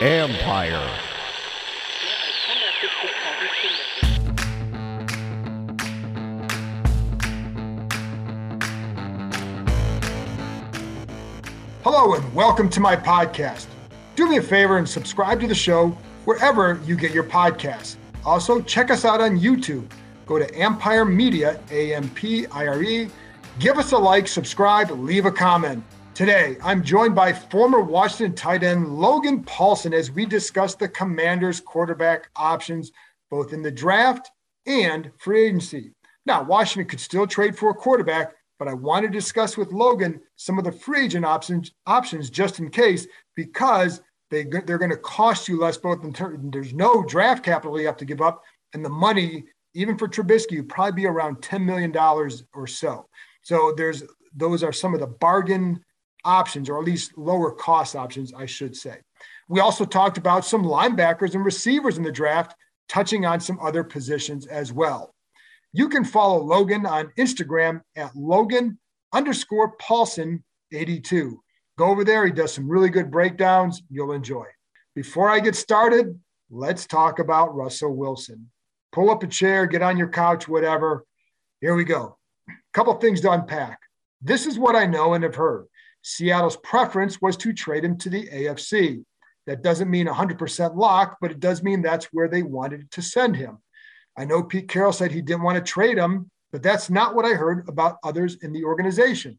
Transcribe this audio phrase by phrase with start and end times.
[0.00, 0.98] Empire.
[11.82, 13.66] Hello and welcome to my podcast.
[14.16, 15.88] Do me a favor and subscribe to the show
[16.24, 17.96] wherever you get your podcasts.
[18.24, 19.86] Also, check us out on YouTube.
[20.24, 23.10] Go to Empire Media, A M P I R E.
[23.58, 25.84] Give us a like, subscribe, leave a comment.
[26.14, 31.60] Today, I'm joined by former Washington tight end Logan Paulsen as we discuss the Commanders'
[31.60, 32.90] quarterback options
[33.30, 34.30] both in the draft
[34.66, 35.92] and free agency.
[36.26, 40.20] Now, Washington could still trade for a quarterback, but I want to discuss with Logan
[40.36, 44.96] some of the free agent options options just in case because they they're going to
[44.96, 48.42] cost you less both in terms there's no draft capital you have to give up
[48.74, 53.08] and the money even for Trubisky would probably be around 10 million dollars or so.
[53.42, 54.02] So there's
[54.34, 55.84] those are some of the bargain
[56.24, 58.98] options or at least lower cost options I should say.
[59.48, 62.54] We also talked about some linebackers and receivers in the draft
[62.88, 65.14] touching on some other positions as well.
[65.72, 68.78] You can follow Logan on Instagram at Logan
[69.12, 71.40] underscore Paulsen 82.
[71.78, 72.26] Go over there.
[72.26, 73.82] He does some really good breakdowns.
[73.88, 74.44] You'll enjoy.
[74.94, 76.18] Before I get started,
[76.50, 78.50] let's talk about Russell Wilson.
[78.92, 81.04] Pull up a chair, get on your couch, whatever.
[81.60, 82.18] Here we go.
[82.72, 83.80] Couple things to unpack.
[84.22, 85.66] This is what I know and have heard.
[86.02, 89.04] Seattle's preference was to trade him to the AFC.
[89.46, 93.36] That doesn't mean 100% lock, but it does mean that's where they wanted to send
[93.36, 93.58] him.
[94.16, 97.24] I know Pete Carroll said he didn't want to trade him, but that's not what
[97.24, 99.38] I heard about others in the organization.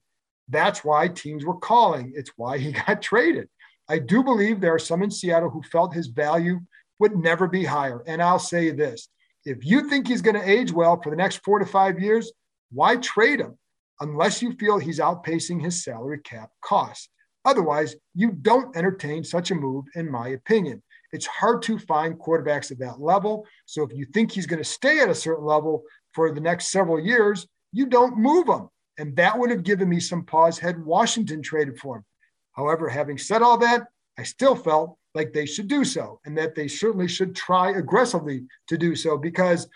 [0.50, 2.14] That's why teams were calling.
[2.16, 3.48] It's why he got traded.
[3.88, 6.60] I do believe there are some in Seattle who felt his value
[7.00, 8.04] would never be higher.
[8.08, 9.10] And I'll say this
[9.44, 12.32] if you think he's going to age well for the next four to five years,
[12.72, 13.58] why trade him
[14.00, 17.10] unless you feel he's outpacing his salary cap costs?
[17.44, 20.82] Otherwise, you don't entertain such a move, in my opinion.
[21.12, 23.46] It's hard to find quarterbacks at that level.
[23.66, 25.84] So if you think he's going to stay at a certain level
[26.14, 28.70] for the next several years, you don't move him.
[28.98, 32.06] And that would have given me some pause had Washington traded for him.
[32.54, 36.56] However, having said all that, I still felt like they should do so and that
[36.56, 39.68] they certainly should try aggressively to do so because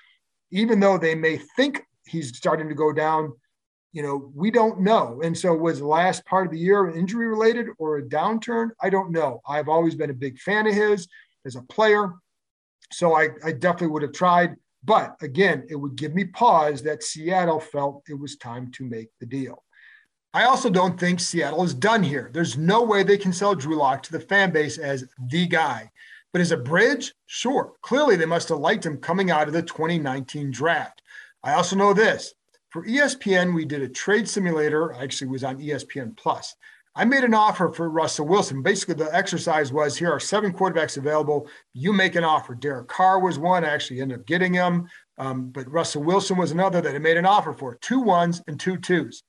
[0.51, 3.33] even though they may think he's starting to go down,
[3.91, 5.21] you know, we don't know.
[5.23, 8.69] And so was the last part of the year injury related or a downturn?
[8.81, 9.41] I don't know.
[9.47, 11.07] I've always been a big fan of his
[11.45, 12.13] as a player.
[12.91, 14.55] So I, I definitely would have tried.
[14.83, 19.09] But again, it would give me pause that Seattle felt it was time to make
[19.19, 19.63] the deal.
[20.33, 22.29] I also don't think Seattle is done here.
[22.33, 25.89] There's no way they can sell Drew Lock to the fan base as the guy.
[26.33, 27.71] But as a bridge, sure.
[27.81, 31.01] Clearly, they must have liked him coming out of the 2019 draft.
[31.45, 32.33] I also know this
[32.75, 34.93] for ESPN, we did a trade simulator.
[34.93, 36.55] I actually, was on ESPN Plus.
[36.93, 38.61] I made an offer for Russell Wilson.
[38.61, 41.47] Basically, the exercise was here are seven quarterbacks available.
[41.73, 42.55] You make an offer.
[42.55, 43.63] Derek Carr was one.
[43.63, 44.89] I actually ended up getting him.
[45.17, 48.59] Um, but Russell Wilson was another that I made an offer for two ones and
[48.59, 49.23] two twos.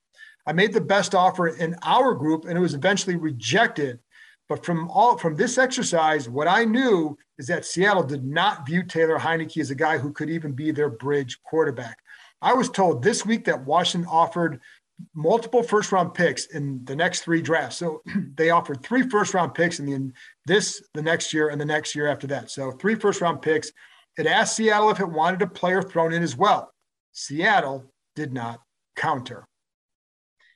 [0.47, 4.01] I made the best offer in our group and it was eventually rejected.
[4.49, 8.83] But from all from this exercise, what I knew is that Seattle did not view
[8.83, 11.99] Taylor Heinicke as a guy who could even be their bridge quarterback.
[12.43, 14.61] I was told this week that Washington offered
[15.15, 17.77] multiple first round picks in the next three drafts.
[17.77, 18.03] So
[18.37, 20.13] they offered three first round picks in the
[20.47, 22.51] this, the next year, and the next year after that.
[22.51, 23.71] So three first round picks.
[24.19, 26.73] It asked Seattle if it wanted a player thrown in as well.
[27.13, 28.61] Seattle did not
[28.97, 29.47] counter.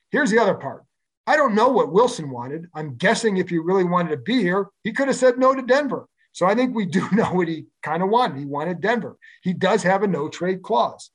[0.09, 0.83] Here's the other part.
[1.27, 2.67] I don't know what Wilson wanted.
[2.73, 5.61] I'm guessing if he really wanted to be here, he could have said no to
[5.61, 6.07] Denver.
[6.33, 8.39] So I think we do know what he kind of wanted.
[8.39, 9.17] He wanted Denver.
[9.43, 11.11] He does have a no trade clause.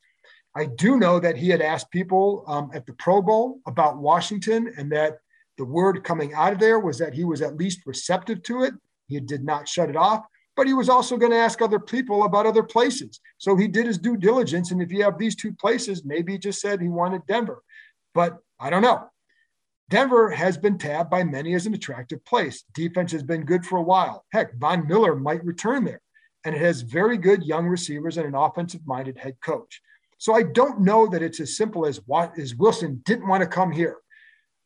[0.56, 4.72] I do know that he had asked people um, at the Pro Bowl about Washington
[4.78, 5.18] and that
[5.58, 8.72] the word coming out of there was that he was at least receptive to it.
[9.06, 10.24] He did not shut it off,
[10.56, 13.20] but he was also going to ask other people about other places.
[13.36, 14.70] So he did his due diligence.
[14.70, 17.62] And if you have these two places, maybe he just said he wanted Denver.
[18.14, 19.10] But I don't know.
[19.90, 22.64] Denver has been tabbed by many as an attractive place.
[22.72, 24.24] Defense has been good for a while.
[24.32, 26.00] Heck, Von Miller might return there.
[26.44, 29.82] And it has very good young receivers and an offensive minded head coach.
[30.18, 33.48] So I don't know that it's as simple as what is Wilson didn't want to
[33.48, 33.98] come here.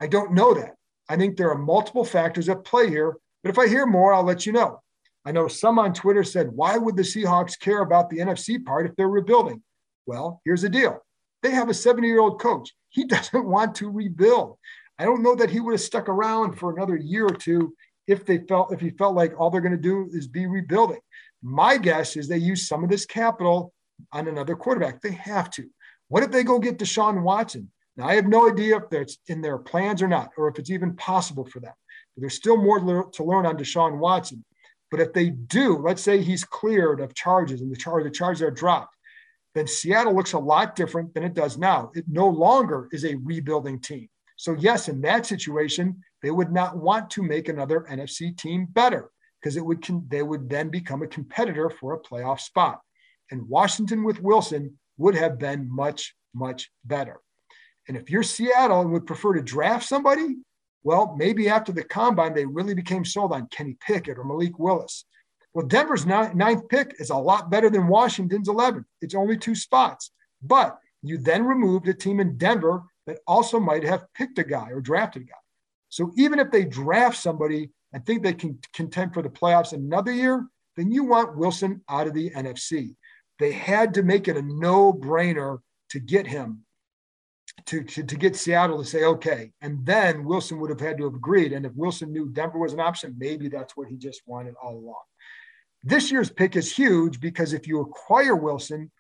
[0.01, 0.75] I don't know that.
[1.09, 4.23] I think there are multiple factors at play here, but if I hear more, I'll
[4.23, 4.81] let you know.
[5.25, 8.87] I know some on Twitter said, why would the Seahawks care about the NFC part
[8.87, 9.63] if they're rebuilding?
[10.07, 11.03] Well, here's the deal
[11.43, 12.73] they have a 70 year old coach.
[12.89, 14.57] He doesn't want to rebuild.
[14.99, 17.75] I don't know that he would have stuck around for another year or two
[18.07, 21.01] if they felt if he felt like all they're going to do is be rebuilding.
[21.43, 23.73] My guess is they use some of this capital
[24.13, 25.01] on another quarterback.
[25.01, 25.69] They have to.
[26.09, 27.71] What if they go get Deshaun Watson?
[27.97, 30.71] Now, I have no idea if that's in their plans or not, or if it's
[30.71, 31.73] even possible for them.
[32.15, 32.79] But there's still more
[33.13, 34.45] to learn on Deshaun Watson.
[34.91, 38.43] But if they do, let's say he's cleared of charges and the, char- the charges
[38.43, 38.97] are dropped,
[39.55, 41.91] then Seattle looks a lot different than it does now.
[41.95, 44.09] It no longer is a rebuilding team.
[44.37, 49.11] So, yes, in that situation, they would not want to make another NFC team better
[49.41, 52.81] because it would con- they would then become a competitor for a playoff spot.
[53.31, 57.21] And Washington with Wilson would have been much, much better.
[57.89, 60.37] And if you're Seattle and would prefer to draft somebody,
[60.83, 65.05] well, maybe after the combine, they really became sold on Kenny Pickett or Malik Willis.
[65.53, 68.85] Well, Denver's ninth pick is a lot better than Washington's 11th.
[69.03, 70.13] It's only two spots.
[70.43, 74.71] But you then removed a team in Denver that also might have picked a guy
[74.71, 75.35] or drafted a guy.
[75.89, 80.13] So even if they draft somebody and think they can contend for the playoffs another
[80.13, 82.95] year, then you want Wilson out of the NFC.
[83.41, 85.59] They had to make it a no brainer
[85.91, 86.65] to get him
[87.67, 89.53] to, to, to, get Seattle to say, okay.
[89.61, 91.53] And then Wilson would have had to have agreed.
[91.53, 94.77] And if Wilson knew Denver was an option, maybe that's what he just wanted all
[94.77, 95.03] along.
[95.83, 98.91] This year's pick is huge because if you acquire Wilson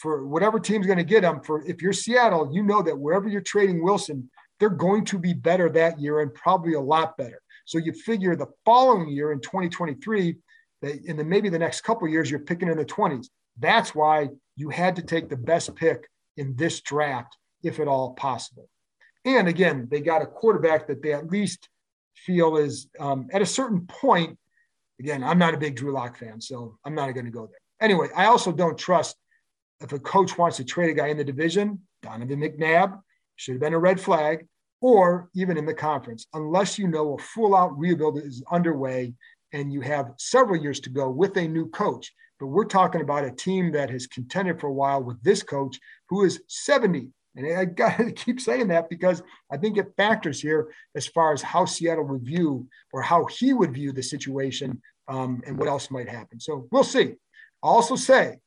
[0.00, 3.28] for whatever team's going to get him, for if you're Seattle, you know that wherever
[3.28, 7.40] you're trading Wilson, they're going to be better that year and probably a lot better.
[7.64, 10.36] So you figure the following year in 2023,
[10.82, 13.26] that in the maybe the next couple years, you're picking in the 20s.
[13.58, 18.14] That's why you had to take the best pick in this draft if at all
[18.14, 18.68] possible.
[19.24, 21.68] And again, they got a quarterback that they at least
[22.14, 24.38] feel is um, at a certain point.
[24.98, 27.58] Again, I'm not a big Drew Lock fan, so I'm not going to go there.
[27.80, 29.16] Anyway, I also don't trust
[29.80, 33.00] if a coach wants to trade a guy in the division, Donovan McNabb
[33.36, 34.46] should have been a red flag,
[34.82, 39.14] or even in the conference, unless you know a full out rebuild is underway
[39.52, 42.12] and you have several years to go with a new coach.
[42.40, 45.78] But we're talking about a team that has contended for a while with this coach
[46.08, 50.40] who is 70 and I got to keep saying that because I think it factors
[50.40, 54.80] here as far as how Seattle would view or how he would view the situation
[55.08, 56.40] um, and what else might happen.
[56.40, 57.14] So we'll see.
[57.62, 58.38] I'll also say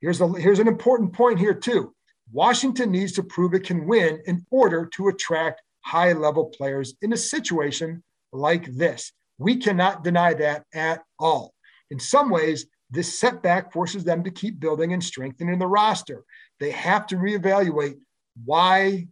[0.00, 1.94] here's, a, here's an important point here, too.
[2.32, 7.12] Washington needs to prove it can win in order to attract high level players in
[7.12, 8.02] a situation
[8.32, 9.12] like this.
[9.38, 11.52] We cannot deny that at all.
[11.90, 16.24] In some ways, this setback forces them to keep building and strengthening the roster.
[16.60, 17.96] They have to reevaluate
[18.44, 19.08] why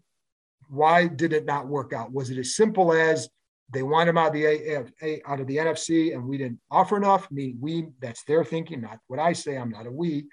[0.69, 2.13] why did it not work out?
[2.13, 3.29] Was it as simple as
[3.73, 6.97] they want him out of the A, out of the NFC and we didn't offer
[6.97, 7.25] enough?
[7.25, 9.57] I mean, we that's their thinking, not what I say.
[9.57, 10.27] I'm not a we.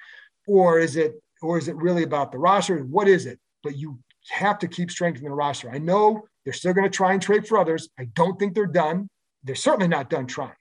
[0.45, 2.79] Or is it or is it really about the roster?
[2.79, 3.39] What is it?
[3.63, 3.99] But you
[4.29, 5.71] have to keep strengthening the roster.
[5.71, 7.89] I know they're still going to try and trade for others.
[7.97, 9.09] I don't think they're done.
[9.43, 10.56] They're certainly not done trying.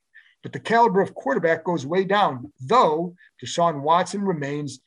[0.46, 4.78] But the caliber of quarterback goes way down, though Deshaun Watson remains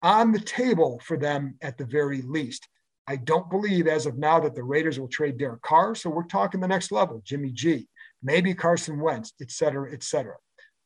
[0.00, 2.68] on the table for them at the very least.
[3.08, 5.96] I don't believe as of now that the Raiders will trade Derek Carr.
[5.96, 7.88] So we're talking the next level, Jimmy G,
[8.22, 10.36] maybe Carson Wentz, et cetera, et cetera.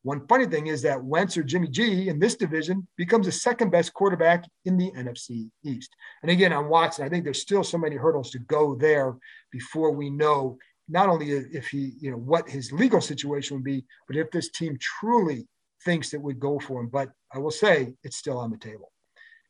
[0.03, 3.69] One funny thing is that Wentz or Jimmy G in this division becomes the second
[3.69, 5.95] best quarterback in the NFC East.
[6.23, 9.15] And again, on Watson, I think there's still so many hurdles to go there
[9.51, 10.57] before we know
[10.93, 14.51] not only if he, you know, what his legal situation would be, but if this
[14.51, 15.49] team truly
[15.85, 16.89] thinks it would go for him.
[16.89, 18.93] But I will say it's still on the table.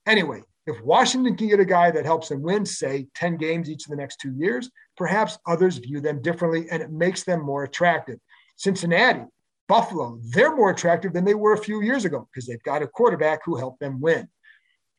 [0.07, 3.85] Anyway, if Washington can get a guy that helps them win, say 10 games each
[3.85, 7.65] of the next two years, perhaps others view them differently and it makes them more
[7.65, 8.19] attractive.
[8.57, 9.25] Cincinnati,
[9.69, 12.87] Buffalo, they're more attractive than they were a few years ago because they've got a
[12.87, 14.29] quarterback who helped them win.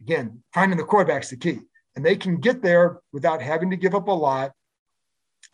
[0.02, 1.60] Again, finding the quarterback's the key.
[1.96, 4.52] And they can get there without having to give up a lot.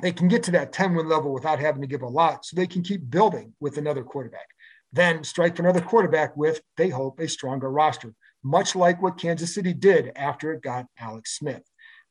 [0.01, 2.46] They can get to that 10 win level without having to give a lot.
[2.46, 4.48] So they can keep building with another quarterback.
[4.94, 9.53] Then strike for another quarterback with, they hope, a stronger roster much like what Kansas
[9.53, 11.63] City did after it got Alex Smith.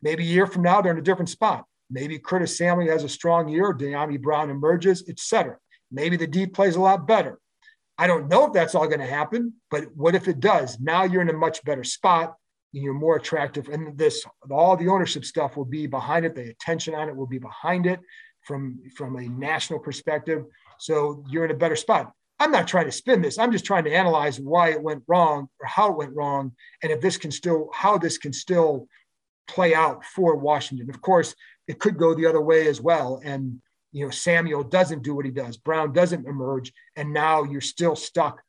[0.03, 1.65] Maybe a year from now, they're in a different spot.
[1.91, 5.57] Maybe Curtis Samuel has a strong year, Dyami Brown emerges, etc.
[5.91, 7.39] Maybe the D plays a lot better.
[7.97, 10.79] I don't know if that's all going to happen, but what if it does?
[10.79, 12.35] Now you're in a much better spot
[12.73, 13.69] you're more attractive.
[13.69, 16.35] And this, all the ownership stuff will be behind it.
[16.35, 18.01] The attention on it will be behind it
[18.43, 20.45] from, from a national perspective.
[20.79, 22.13] So you're in a better spot.
[22.41, 23.39] I'm not trying to spin this.
[23.39, 26.93] I'm just trying to analyze why it went wrong or how it went wrong, and
[26.93, 28.87] if this can still, how this can still
[29.49, 30.89] play out for Washington.
[30.89, 31.35] Of course,
[31.67, 33.21] it could go the other way as well.
[33.25, 33.61] And
[33.91, 35.57] you know, Samuel doesn't do what he does.
[35.57, 38.41] Brown doesn't emerge, and now you're still stuck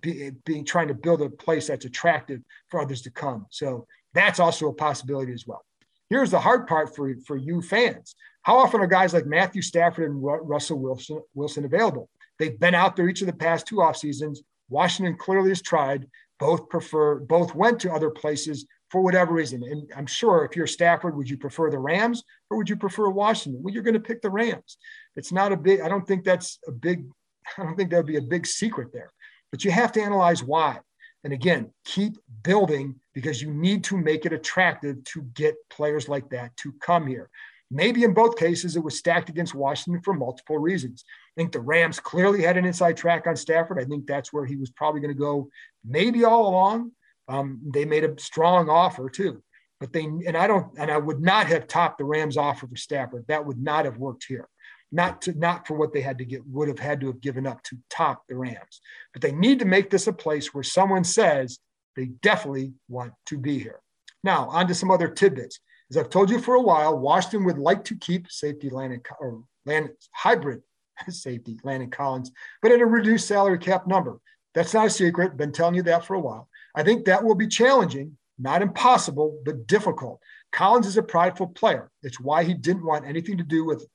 [0.00, 3.46] be, being trying to build a place that's attractive for others to come.
[3.50, 5.64] So that's also a possibility as well.
[6.08, 8.14] Here's the hard part for, for you fans.
[8.42, 12.08] How often are guys like Matthew Stafford and Russell Wilson, Wilson available?
[12.38, 14.42] They've been out there each of the past two off seasons.
[14.68, 16.06] Washington clearly has tried.
[16.38, 19.62] Both prefer, both went to other places for whatever reason.
[19.64, 23.08] And I'm sure if you're Stafford, would you prefer the Rams or would you prefer
[23.08, 23.62] Washington?
[23.62, 24.78] Well, you're going to pick the Rams.
[25.16, 27.06] It's not a big, I don't think that's a big,
[27.58, 29.10] I don't think that would be a big secret there.
[29.56, 30.80] But you have to analyze why.
[31.24, 36.28] And again, keep building because you need to make it attractive to get players like
[36.28, 37.30] that to come here.
[37.70, 41.04] Maybe in both cases, it was stacked against Washington for multiple reasons.
[41.08, 43.80] I think the Rams clearly had an inside track on Stafford.
[43.80, 45.48] I think that's where he was probably going to go,
[45.86, 46.92] maybe all along.
[47.26, 49.42] Um, they made a strong offer too,
[49.80, 52.76] but they and I don't and I would not have topped the Rams offer for
[52.76, 53.24] Stafford.
[53.28, 54.50] That would not have worked here
[54.92, 57.46] not to not for what they had to get would have had to have given
[57.46, 58.80] up to top the Rams.
[59.12, 61.58] But they need to make this a place where someone says
[61.96, 63.80] they definitely want to be here.
[64.22, 65.60] Now, on to some other tidbits.
[65.90, 69.42] As I've told you for a while, Washington would like to keep safety Landon or
[69.64, 70.62] Landon hybrid
[71.08, 74.18] safety Landon Collins, but at a reduced salary cap number.
[74.54, 75.36] That's not a secret.
[75.36, 76.48] Been telling you that for a while.
[76.74, 80.20] I think that will be challenging, not impossible, but difficult.
[80.50, 81.90] Collins is a prideful player.
[82.02, 83.86] It's why he didn't want anything to do with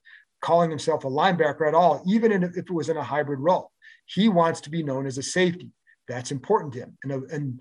[0.41, 3.71] calling himself a linebacker at all, even if it was in a hybrid role.
[4.05, 5.69] He wants to be known as a safety.
[6.07, 6.97] That's important to him.
[7.03, 7.59] And, uh, and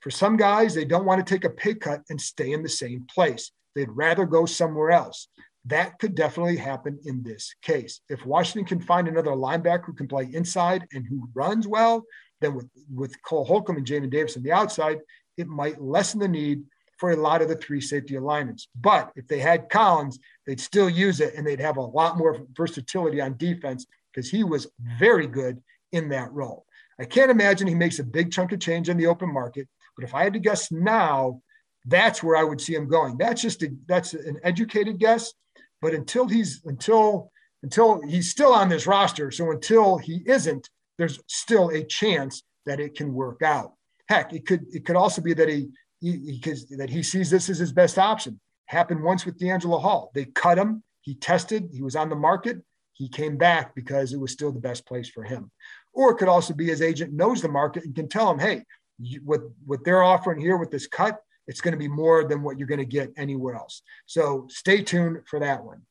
[0.00, 2.68] for some guys, they don't want to take a pay cut and stay in the
[2.68, 3.50] same place.
[3.74, 5.28] They'd rather go somewhere else.
[5.64, 8.00] That could definitely happen in this case.
[8.08, 12.04] If Washington can find another linebacker who can play inside and who runs well,
[12.40, 14.98] then with, with Cole Holcomb and Jamin Davis on the outside,
[15.36, 16.62] it might lessen the need
[16.98, 18.68] for a lot of the three safety alignments.
[18.78, 22.38] But if they had Collins, they'd still use it and they'd have a lot more
[22.52, 24.66] versatility on defense because he was
[24.98, 25.62] very good
[25.92, 26.66] in that role.
[27.00, 30.04] I can't imagine he makes a big chunk of change in the open market, but
[30.04, 31.40] if I had to guess now,
[31.86, 33.16] that's where I would see him going.
[33.16, 35.32] That's just a, that's an educated guess,
[35.80, 37.30] but until he's until
[37.62, 42.80] until he's still on this roster, so until he isn't, there's still a chance that
[42.80, 43.72] it can work out.
[44.08, 45.68] Heck, it could it could also be that he
[46.00, 48.40] because that he sees this as his best option.
[48.66, 50.10] Happened once with DeAngelo Hall.
[50.14, 50.82] They cut him.
[51.00, 51.70] He tested.
[51.72, 52.58] He was on the market.
[52.92, 55.50] He came back because it was still the best place for him.
[55.94, 58.64] Or it could also be his agent knows the market and can tell him, hey,
[58.98, 62.42] you, what what they're offering here with this cut, it's going to be more than
[62.42, 63.82] what you're going to get anywhere else.
[64.06, 65.82] So stay tuned for that one.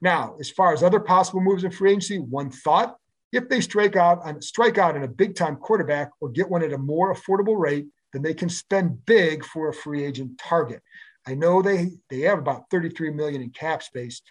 [0.00, 2.96] Now, as far as other possible moves in free agency, one thought:
[3.32, 6.72] if they strike out strike out on a big time quarterback or get one at
[6.72, 7.86] a more affordable rate,
[8.16, 10.82] then they can spend big for a free agent target.
[11.26, 14.22] I know they they have about 33 million in cap space.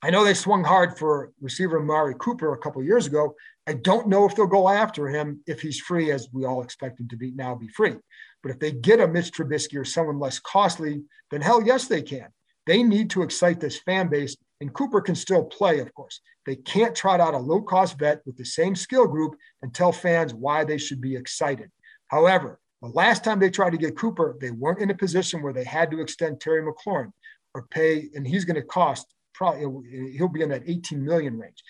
[0.00, 3.34] I know they swung hard for receiver Amari Cooper a couple years ago.
[3.66, 7.00] I don't know if they'll go after him if he's free, as we all expect
[7.00, 7.96] him to be now be free.
[8.44, 11.02] But if they get a Mitch Trubisky or someone less costly,
[11.32, 12.28] then hell yes, they can.
[12.66, 16.20] They need to excite this fan base, and Cooper can still play, of course.
[16.46, 19.90] They can't trot out a low cost vet with the same skill group and tell
[19.92, 21.70] fans why they should be excited.
[22.06, 25.52] However, the last time they tried to get Cooper, they weren't in a position where
[25.52, 27.12] they had to extend Terry McLaurin
[27.54, 29.06] or pay, and he's going to cost
[29.40, 31.64] probably he'll be in that 18 million range.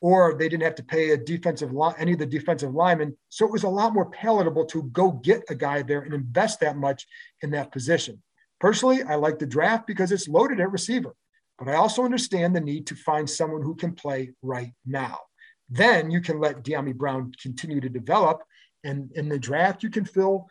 [0.00, 3.16] Or they didn't have to pay a defensive line, any of the defensive linemen.
[3.30, 6.60] So it was a lot more palatable to go get a guy there and invest
[6.60, 7.06] that much
[7.42, 8.22] in that position.
[8.60, 11.14] Personally, I like the draft because it's loaded at receiver,
[11.58, 15.18] but I also understand the need to find someone who can play right now.
[15.68, 18.42] Then you can let Dyami Brown continue to develop
[18.86, 20.48] and in the draft, you can fill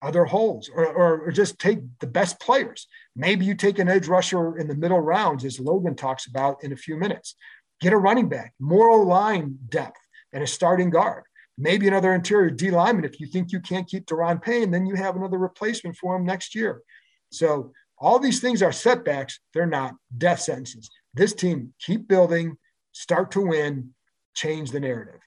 [0.00, 2.88] other holes or, or, or, just take the best players.
[3.14, 6.72] Maybe you take an edge rusher in the middle rounds, as Logan talks about in
[6.72, 7.36] a few minutes.
[7.80, 10.00] Get a running back, more line depth,
[10.32, 11.24] and a starting guard.
[11.56, 13.04] Maybe another interior D lineman.
[13.04, 16.24] If you think you can't keep Daron Payne, then you have another replacement for him
[16.24, 16.82] next year.
[17.30, 19.38] So all these things are setbacks.
[19.54, 20.90] They're not death sentences.
[21.14, 22.56] This team keep building,
[22.92, 23.90] start to win,
[24.34, 25.20] change the narrative.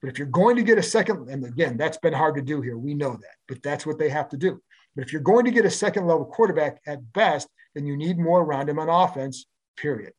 [0.00, 2.60] But if you're going to get a second, and again, that's been hard to do
[2.60, 4.60] here, we know that, but that's what they have to do.
[4.94, 8.18] But if you're going to get a second level quarterback at best, then you need
[8.18, 10.12] more around him on offense, period.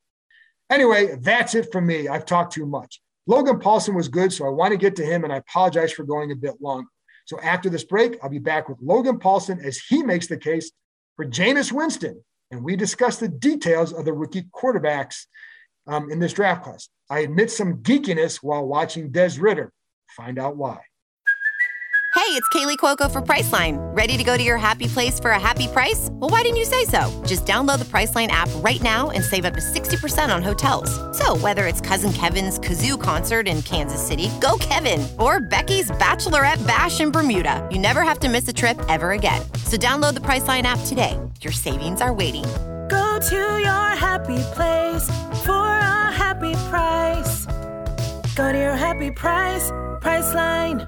[0.70, 2.08] Anyway, that's it from me.
[2.08, 3.02] I've talked too much.
[3.26, 6.04] Logan Paulsen was good, so I want to get to him, and I apologize for
[6.04, 6.90] going a bit longer.
[7.26, 10.72] So after this break, I'll be back with Logan Paulsen as he makes the case
[11.16, 15.26] for Jameis Winston, and we discuss the details of the rookie quarterbacks
[15.90, 16.88] um, in this draft class.
[17.10, 19.72] I admit some geekiness while watching Des Ridder.
[20.08, 20.80] Find out why.
[22.16, 23.78] Hey, it's Kaley Cuoco for Priceline.
[23.96, 26.10] Ready to go to your happy place for a happy price?
[26.12, 27.10] Well, why didn't you say so?
[27.26, 30.92] Just download the Priceline app right now and save up to 60% on hotels.
[31.18, 36.66] So, whether it's Cousin Kevin's Kazoo concert in Kansas City, go Kevin, or Becky's Bachelorette
[36.68, 39.42] Bash in Bermuda, you never have to miss a trip ever again.
[39.66, 41.18] So, download the Priceline app today.
[41.42, 42.44] Your savings are waiting.
[42.90, 45.06] Go to your happy place
[45.46, 45.69] for a
[46.30, 47.48] happy price.
[48.36, 50.88] Go to your happy price, Priceline.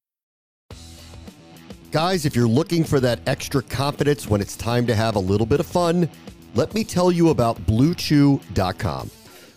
[1.91, 5.45] Guys, if you're looking for that extra confidence when it's time to have a little
[5.45, 6.09] bit of fun,
[6.55, 9.11] let me tell you about BlueChew.com.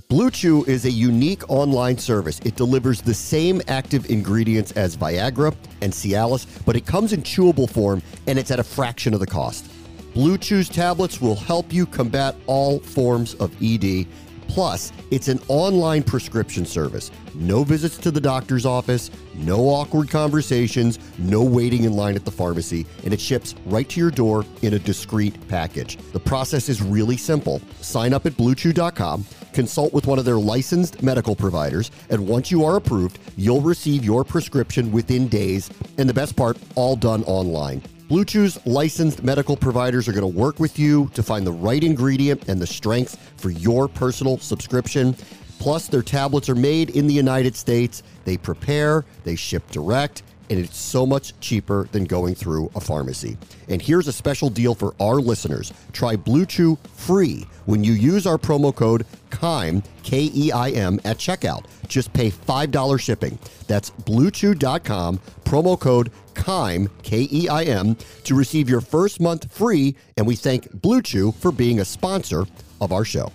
[0.09, 2.41] BlueChew is a unique online service.
[2.41, 7.71] It delivers the same active ingredients as Viagra and Cialis, but it comes in chewable
[7.71, 9.71] form and it's at a fraction of the cost.
[10.13, 14.09] Blue Chew's tablets will help you combat all forms of ED
[14.49, 17.11] Plus, it's an online prescription service.
[17.35, 22.31] No visits to the doctor's office, no awkward conversations, no waiting in line at the
[22.31, 25.97] pharmacy, and it ships right to your door in a discreet package.
[26.13, 27.61] The process is really simple.
[27.81, 32.65] Sign up at bluechew.com, consult with one of their licensed medical providers, and once you
[32.65, 37.83] are approved, you'll receive your prescription within days, and the best part, all done online.
[38.07, 41.83] Blue Chew's licensed medical providers are going to work with you to find the right
[41.83, 45.17] ingredient and the strength for your personal subscription.
[45.59, 48.03] Plus, their tablets are made in the United States.
[48.27, 53.37] They prepare, they ship direct, and it's so much cheaper than going through a pharmacy.
[53.69, 55.73] And here's a special deal for our listeners.
[55.93, 61.01] Try Blue Chew free when you use our promo code KEIM, K E I M,
[61.05, 61.65] at checkout.
[61.89, 63.39] Just pay $5 shipping.
[63.67, 69.97] That's bluechew.com, promo code KEIM, K E I M, to receive your first month free.
[70.17, 72.47] And we thank Blue Chew for being a sponsor
[72.81, 73.33] of our show.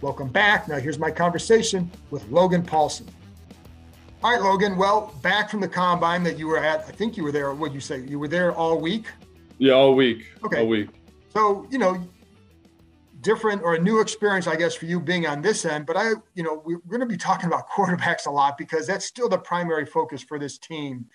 [0.00, 0.66] Welcome back.
[0.66, 3.06] Now, here's my conversation with Logan Paulsen.
[4.22, 4.76] All right, Logan.
[4.76, 7.54] Well, back from the combine that you were at, I think you were there.
[7.54, 8.00] What you say?
[8.00, 9.06] You were there all week?
[9.56, 10.26] Yeah, all week.
[10.44, 10.60] Okay.
[10.60, 10.90] All week.
[11.32, 12.06] So, you know,
[13.22, 15.86] different or a new experience, I guess, for you being on this end.
[15.86, 19.06] But I, you know, we're going to be talking about quarterbacks a lot because that's
[19.06, 21.06] still the primary focus for this team.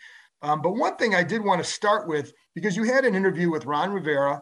[0.42, 3.52] Um, but one thing I did want to start with, because you had an interview
[3.52, 4.42] with Ron Rivera,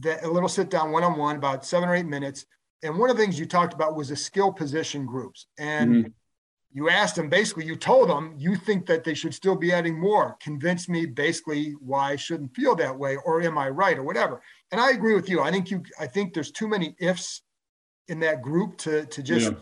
[0.00, 2.46] that, a little sit down one on one, about seven or eight minutes.
[2.84, 5.46] And one of the things you talked about was the skill position groups.
[5.58, 6.08] And mm-hmm.
[6.72, 9.98] You asked them basically, you told them you think that they should still be adding
[9.98, 10.36] more.
[10.40, 14.40] Convince me basically why I shouldn't feel that way, or am I right, or whatever.
[14.70, 15.40] And I agree with you.
[15.40, 17.42] I think you, I think there's too many ifs
[18.08, 19.58] in that group to, to just, yeah.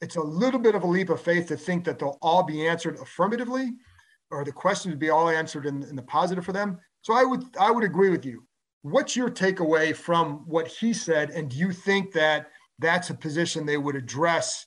[0.00, 2.66] it's a little bit of a leap of faith to think that they'll all be
[2.66, 3.72] answered affirmatively
[4.30, 6.78] or the questions would be all answered in, in the positive for them.
[7.02, 8.46] So I would I would agree with you.
[8.82, 11.30] What's your takeaway from what he said?
[11.30, 14.66] And do you think that that's a position they would address,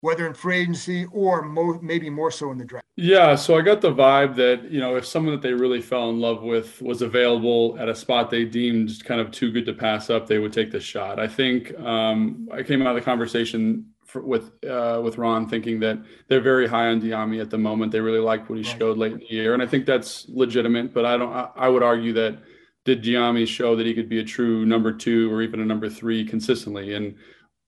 [0.00, 2.86] whether in free agency or mo- maybe more so in the draft?
[2.96, 6.10] Yeah, so I got the vibe that you know if someone that they really fell
[6.10, 9.72] in love with was available at a spot they deemed kind of too good to
[9.72, 11.18] pass up, they would take the shot.
[11.18, 15.80] I think um, I came out of the conversation for, with uh, with Ron, thinking
[15.80, 17.92] that they're very high on Dyami at the moment.
[17.92, 20.92] They really liked what he showed late in the year, and I think that's legitimate.
[20.92, 21.32] But I don't.
[21.32, 22.38] I, I would argue that
[22.84, 25.88] did Dyami show that he could be a true number two or even a number
[25.88, 27.14] three consistently, and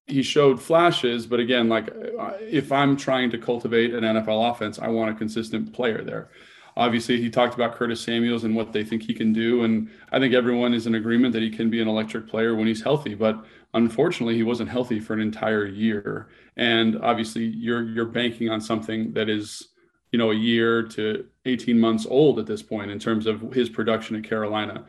[0.07, 1.27] he showed flashes.
[1.27, 1.89] But again, like
[2.19, 6.31] uh, if I'm trying to cultivate an NFL offense, I want a consistent player there.
[6.75, 10.19] Obviously, he talked about Curtis Samuels and what they think he can do, and I
[10.19, 13.15] think everyone is in agreement that he can be an electric player when he's healthy.
[13.15, 18.61] But unfortunately he wasn't healthy for an entire year and obviously you're you're banking on
[18.61, 19.69] something that is
[20.11, 23.71] you know a year to 18 months old at this point in terms of his
[23.71, 24.85] production at Carolina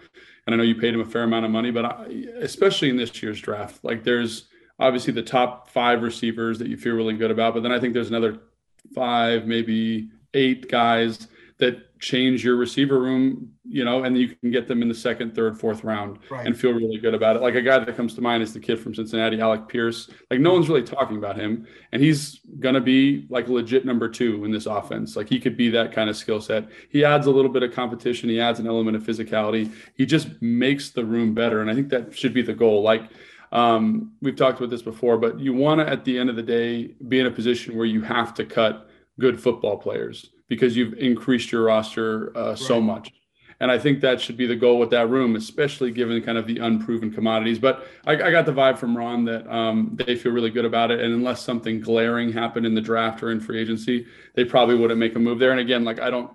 [0.46, 2.06] and I know you paid him a fair amount of money but I,
[2.40, 4.50] especially in this year's draft like there's
[4.84, 7.94] obviously the top 5 receivers that you feel really good about but then I think
[7.94, 8.40] there's another
[8.94, 11.28] 5 maybe 8 guys
[11.60, 15.34] that change your receiver room, you know, and you can get them in the second,
[15.34, 16.46] third, fourth round right.
[16.46, 17.42] and feel really good about it.
[17.42, 20.10] Like a guy that comes to mind is the kid from Cincinnati, Alec Pierce.
[20.30, 24.44] Like no one's really talking about him, and he's gonna be like legit number two
[24.44, 25.16] in this offense.
[25.16, 26.68] Like he could be that kind of skill set.
[26.90, 28.30] He adds a little bit of competition.
[28.30, 29.72] He adds an element of physicality.
[29.96, 32.82] He just makes the room better, and I think that should be the goal.
[32.82, 33.10] Like.
[33.54, 36.44] Um, we've talked about this before, but you want to, at the end of the
[36.44, 38.90] day, be in a position where you have to cut
[39.20, 42.58] good football players because you've increased your roster uh, right.
[42.58, 43.14] so much.
[43.60, 46.48] And I think that should be the goal with that room, especially given kind of
[46.48, 47.60] the unproven commodities.
[47.60, 50.90] But I, I got the vibe from Ron that um, they feel really good about
[50.90, 51.00] it.
[51.00, 55.00] And unless something glaring happened in the draft or in free agency, they probably wouldn't
[55.00, 55.52] make a move there.
[55.52, 56.32] And again, like I don't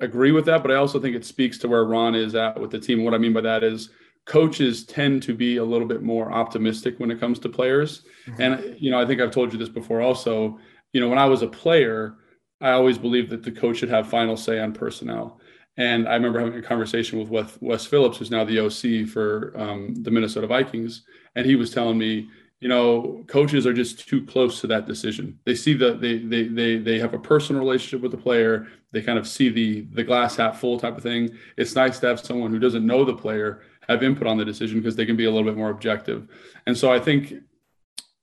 [0.00, 2.72] agree with that, but I also think it speaks to where Ron is at with
[2.72, 3.04] the team.
[3.04, 3.90] What I mean by that is
[4.26, 8.02] coaches tend to be a little bit more optimistic when it comes to players.
[8.26, 8.42] Mm-hmm.
[8.42, 10.58] And, you know, I think I've told you this before also.
[10.92, 12.16] You know, when I was a player,
[12.60, 15.40] I always believed that the coach should have final say on personnel.
[15.76, 19.94] And I remember having a conversation with Wes, Phillips, who's now the OC for um,
[20.02, 21.04] the Minnesota Vikings,
[21.36, 22.28] and he was telling me,
[22.60, 25.38] you know, coaches are just too close to that decision.
[25.46, 28.66] They see the they they they they have a personal relationship with the player.
[28.92, 31.30] They kind of see the the glass half full type of thing.
[31.56, 34.78] It's nice to have someone who doesn't know the player have input on the decision
[34.78, 36.28] because they can be a little bit more objective.
[36.66, 37.34] And so I think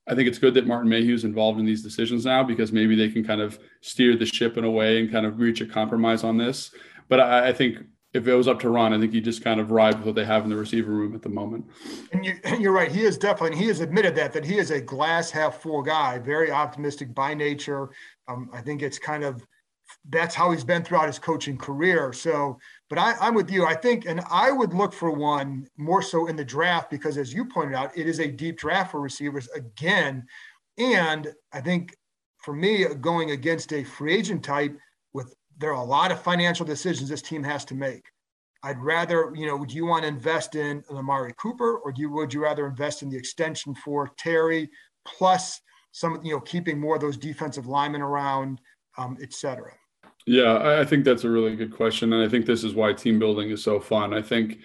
[0.08, 3.10] I think it's good that Martin Mayhew's involved in these decisions now because maybe they
[3.10, 6.24] can kind of steer the ship in a way and kind of reach a compromise
[6.24, 6.70] on this.
[7.08, 7.78] But I, I think
[8.14, 10.14] if it was up to Ron, I think he just kind of ride with what
[10.14, 11.66] they have in the receiver room at the moment.
[12.12, 12.90] And you, are right.
[12.90, 16.18] He is definitely, he has admitted that, that he is a glass half full guy,
[16.18, 17.90] very optimistic by nature.
[18.28, 19.44] Um, I think it's kind of,
[20.08, 22.14] that's how he's been throughout his coaching career.
[22.14, 23.66] So, but I, I'm with you.
[23.66, 27.32] I think, and I would look for one more so in the draft because, as
[27.32, 30.26] you pointed out, it is a deep draft for receivers again.
[30.78, 31.94] And I think
[32.38, 34.76] for me, going against a free agent type
[35.12, 38.04] with there are a lot of financial decisions this team has to make.
[38.62, 42.10] I'd rather, you know, do you want to invest in Amari Cooper or do you
[42.10, 44.68] would you rather invest in the extension for Terry
[45.06, 45.60] plus
[45.92, 48.60] some, you know, keeping more of those defensive linemen around,
[48.96, 49.72] um, et cetera?
[50.28, 52.12] Yeah, I think that's a really good question.
[52.12, 54.12] And I think this is why team building is so fun.
[54.12, 54.58] I think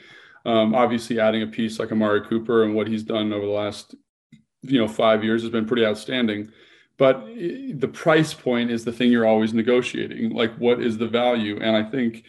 [0.46, 3.96] um, obviously adding a piece like Amari Cooper and what he's done over the last,
[4.62, 6.52] you know, five years has been pretty outstanding
[6.98, 11.60] but the price point is the thing you're always negotiating like what is the value
[11.60, 12.24] and i think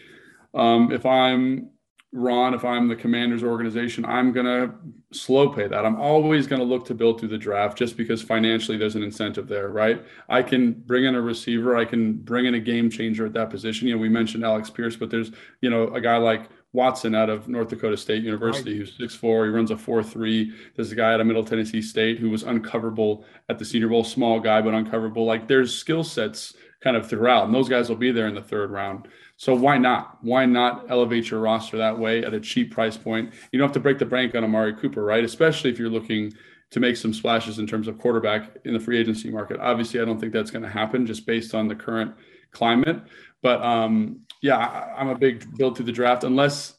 [0.54, 1.70] um, if i'm
[2.14, 4.72] ron if i'm the commander's organization i'm going to
[5.10, 8.22] slow pay that i'm always going to look to build through the draft just because
[8.22, 12.46] financially there's an incentive there right i can bring in a receiver i can bring
[12.46, 15.32] in a game changer at that position you know we mentioned Alex pierce but there's
[15.60, 18.88] you know a guy like Watson out of North Dakota State University, right.
[18.98, 19.44] who's 6'4.
[19.44, 20.52] He runs a 4'3.
[20.74, 24.02] There's a guy out of Middle Tennessee State who was uncoverable at the Senior Bowl,
[24.02, 25.24] small guy, but uncoverable.
[25.24, 28.42] Like there's skill sets kind of throughout, and those guys will be there in the
[28.42, 29.08] third round.
[29.36, 30.18] So why not?
[30.20, 33.32] Why not elevate your roster that way at a cheap price point?
[33.50, 35.24] You don't have to break the bank on Amari Cooper, right?
[35.24, 36.32] Especially if you're looking
[36.70, 39.58] to make some splashes in terms of quarterback in the free agency market.
[39.60, 42.14] Obviously, I don't think that's going to happen just based on the current
[42.52, 43.00] climate.
[43.42, 46.74] But um, yeah, I, I'm a big build through the draft unless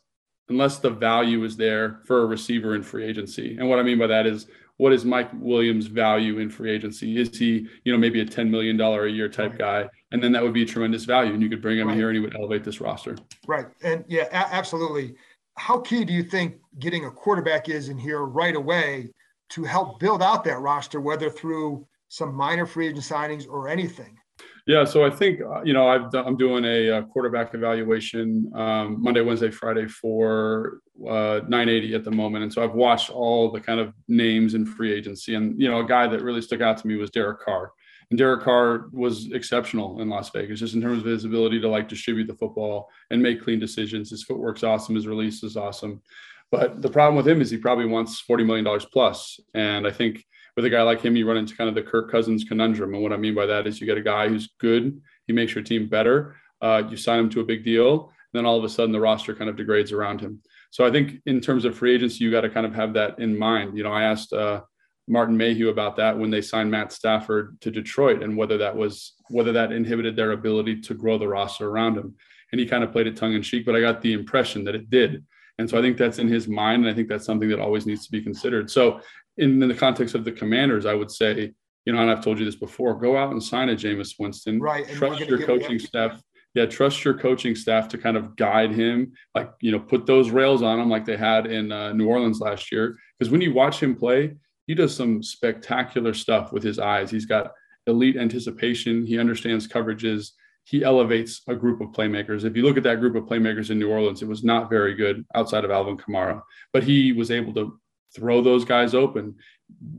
[0.50, 3.58] unless the value is there for a receiver in free agency.
[3.58, 4.46] And what I mean by that is
[4.78, 7.18] what is Mike Williams' value in free agency?
[7.18, 9.60] Is he, you know, maybe a $10 million a year type right.
[9.60, 9.90] guy?
[10.12, 11.34] And then that would be a tremendous value.
[11.34, 11.98] And you could bring him right.
[11.98, 13.18] here and he would elevate this roster.
[13.48, 13.68] Right.
[13.84, 15.16] And yeah, a- absolutely.
[15.58, 19.12] How key do you think getting a quarterback is in here right away
[19.52, 24.18] to help build out that roster, whether through some minor free agent signings or anything?
[24.68, 28.52] Yeah, so I think uh, you know I've done, I'm doing a, a quarterback evaluation
[28.56, 33.52] um, Monday, Wednesday, Friday for uh, 980 at the moment, and so I've watched all
[33.52, 36.62] the kind of names in free agency, and you know a guy that really stuck
[36.62, 37.74] out to me was Derek Carr,
[38.10, 41.70] and Derek Carr was exceptional in Las Vegas, just in terms of his ability to
[41.70, 44.10] like distribute the football and make clean decisions.
[44.10, 46.02] His footwork's awesome, his release is awesome,
[46.50, 49.92] but the problem with him is he probably wants 40 million dollars plus, and I
[49.92, 50.26] think
[50.56, 52.94] with a guy like him, you run into kind of the Kirk Cousins conundrum.
[52.94, 55.54] And what I mean by that is you get a guy who's good, he makes
[55.54, 56.38] your team better.
[56.62, 59.36] Uh, you sign him to a big deal, then all of a sudden the roster
[59.36, 60.42] kind of degrades around him.
[60.72, 63.20] So I think in terms of free agency, you got to kind of have that
[63.20, 63.78] in mind.
[63.78, 64.62] You know, I asked uh,
[65.08, 69.14] Martin Mayhew about that when they signed Matt Stafford to Detroit and whether that was
[69.30, 72.16] whether that inhibited their ability to grow the roster around him.
[72.52, 74.76] And he kind of played it tongue in cheek, but I got the impression that
[74.76, 75.24] it did.
[75.58, 76.84] And so I think that's in his mind.
[76.84, 78.70] And I think that's something that always needs to be considered.
[78.70, 79.00] So
[79.38, 81.54] in, in the context of the commanders, I would say,
[81.86, 84.60] you know, and I've told you this before, go out and sign a Jameis Winston.
[84.60, 84.88] Right.
[84.88, 86.22] Trust your coaching staff.
[86.56, 90.30] Yeah, trust your coaching staff to kind of guide him, like, you know, put those
[90.30, 92.98] rails on him like they had in uh, New Orleans last year.
[93.20, 97.12] Because when you watch him play, he does some spectacular stuff with his eyes.
[97.12, 97.52] He's got
[97.88, 99.06] elite anticipation.
[99.06, 100.32] He understands coverages.
[100.66, 102.44] He elevates a group of playmakers.
[102.44, 104.96] If you look at that group of playmakers in New Orleans, it was not very
[104.96, 106.42] good outside of Alvin Kamara,
[106.74, 107.80] but he was able to
[108.16, 109.36] throw those guys open,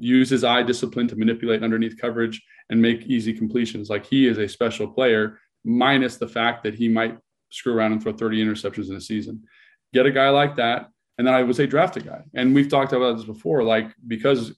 [0.00, 3.88] use his eye discipline to manipulate underneath coverage and make easy completions.
[3.88, 7.16] Like he is a special player, minus the fact that he might
[7.50, 9.44] screw around and throw 30 interceptions in a season.
[9.94, 10.88] Get a guy like that.
[11.18, 12.22] And then I would say draft a guy.
[12.35, 14.52] And we've talked about this before, like because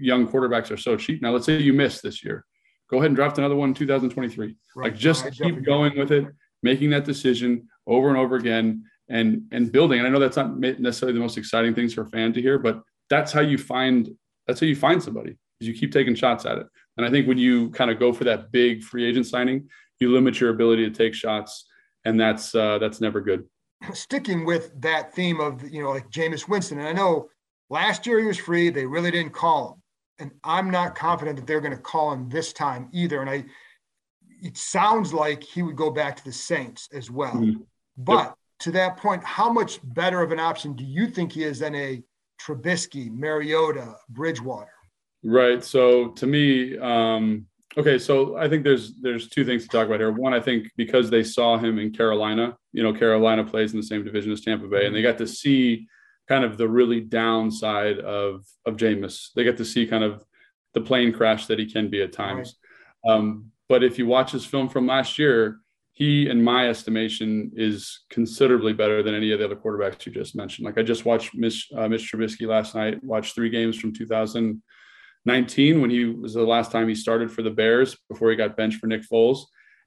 [0.00, 1.20] young quarterbacks are so cheap.
[1.20, 2.46] Now, let's say you miss this year
[2.92, 4.54] go ahead and draft another one in 2023.
[4.76, 4.84] Right.
[4.84, 6.26] Like just keep going with it,
[6.62, 9.98] making that decision over and over again and and building.
[9.98, 12.58] And I know that's not necessarily the most exciting things for a fan to hear,
[12.58, 14.10] but that's how you find
[14.46, 16.66] that's how you find somebody is you keep taking shots at it.
[16.98, 20.12] And I think when you kind of go for that big free agent signing, you
[20.12, 21.64] limit your ability to take shots,
[22.04, 23.44] and that's uh, that's never good.
[23.94, 27.30] Sticking with that theme of you know like Jameis Winston, and I know
[27.70, 29.81] last year he was free, they really didn't call him,
[30.18, 33.20] and I'm not confident that they're going to call him this time either.
[33.20, 33.44] And I,
[34.42, 37.62] it sounds like he would go back to the Saints as well, mm-hmm.
[37.96, 38.24] but.
[38.24, 41.58] Yep to that point, how much better of an option do you think he is
[41.58, 42.00] than a
[42.40, 44.70] Trubisky, Mariota, Bridgewater?
[45.24, 45.64] Right.
[45.64, 47.46] So to me, um,
[47.76, 47.98] okay.
[47.98, 50.12] So I think there's there's two things to talk about here.
[50.12, 53.86] One, I think because they saw him in Carolina, you know, Carolina plays in the
[53.86, 55.88] same division as Tampa Bay, and they got to see
[56.32, 59.34] kind of the really downside of of Jameis.
[59.36, 60.24] They get to see kind of
[60.72, 62.56] the plane crash that he can be at times.
[63.04, 63.14] Right.
[63.14, 65.58] Um, but if you watch his film from last year,
[65.92, 70.34] he, in my estimation, is considerably better than any of the other quarterbacks you just
[70.34, 70.64] mentioned.
[70.64, 75.80] Like I just watched Mitch, uh, Mitch Trubisky last night, watched three games from 2019
[75.82, 78.78] when he was the last time he started for the Bears before he got benched
[78.78, 79.40] for Nick Foles.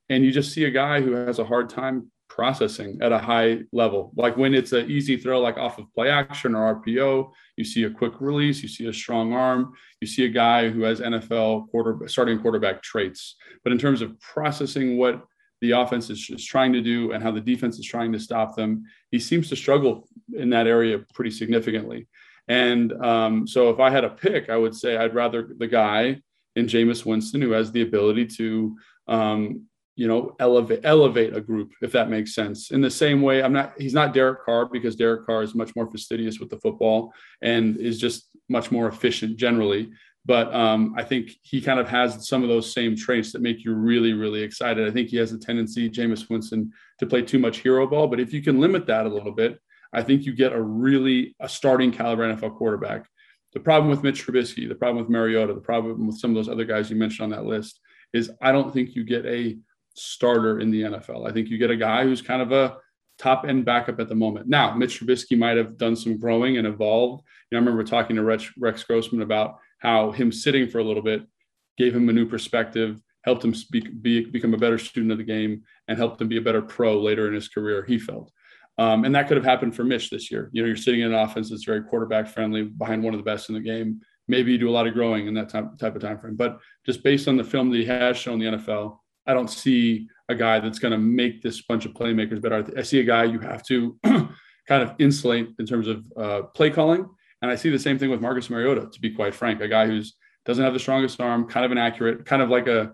[0.09, 3.59] And you just see a guy who has a hard time processing at a high
[3.71, 4.11] level.
[4.17, 7.83] Like when it's an easy throw, like off of play action or RPO, you see
[7.83, 11.69] a quick release, you see a strong arm, you see a guy who has NFL
[11.69, 13.35] quarter starting quarterback traits.
[13.63, 15.23] But in terms of processing what
[15.61, 18.55] the offense is, is trying to do and how the defense is trying to stop
[18.57, 18.83] them.
[19.11, 22.07] He seems to struggle in that area pretty significantly.
[22.49, 26.21] And um, so if I had a pick, I would say I'd rather the guy
[26.57, 29.65] in Jameis Winston who has the ability to, um,
[29.95, 32.71] you know, elevate elevate a group, if that makes sense.
[32.71, 35.75] In the same way, I'm not he's not Derek Carr because Derek Carr is much
[35.75, 39.91] more fastidious with the football and is just much more efficient generally
[40.25, 43.63] but um, I think he kind of has some of those same traits that make
[43.63, 44.87] you really, really excited.
[44.87, 48.07] I think he has a tendency, Jameis Winston, to play too much hero ball.
[48.07, 49.59] But if you can limit that a little bit,
[49.93, 53.07] I think you get a really a starting caliber NFL quarterback.
[53.53, 56.49] The problem with Mitch Trubisky, the problem with Mariota, the problem with some of those
[56.49, 57.79] other guys you mentioned on that list
[58.11, 59.57] is I don't think you get a
[59.95, 61.27] starter in the NFL.
[61.27, 62.77] I think you get a guy who's kind of a
[63.17, 64.47] top end backup at the moment.
[64.47, 67.23] Now, Mitch Trubisky might have done some growing and evolved.
[67.49, 70.83] You know, I remember talking to Rex, Rex Grossman about how him sitting for a
[70.83, 71.23] little bit
[71.77, 75.23] gave him a new perspective, helped him speak, be, become a better student of the
[75.23, 77.83] game, and helped him be a better pro later in his career.
[77.85, 78.31] He felt.
[78.77, 80.49] Um, and that could have happened for Mitch this year.
[80.51, 83.23] You know, you're sitting in an offense that's very quarterback friendly behind one of the
[83.23, 84.01] best in the game.
[84.27, 86.35] Maybe you do a lot of growing in that type, type of time frame.
[86.35, 90.07] But just based on the film that he has shown the NFL, I don't see
[90.29, 92.65] a guy that's going to make this bunch of playmakers better.
[92.77, 96.69] I see a guy you have to kind of insulate in terms of uh, play
[96.69, 97.07] calling
[97.45, 99.85] and I see the same thing with Marcus Mariota, to be quite frank, a guy
[99.85, 102.93] who's doesn't have the strongest arm, kind of inaccurate, kind of like a,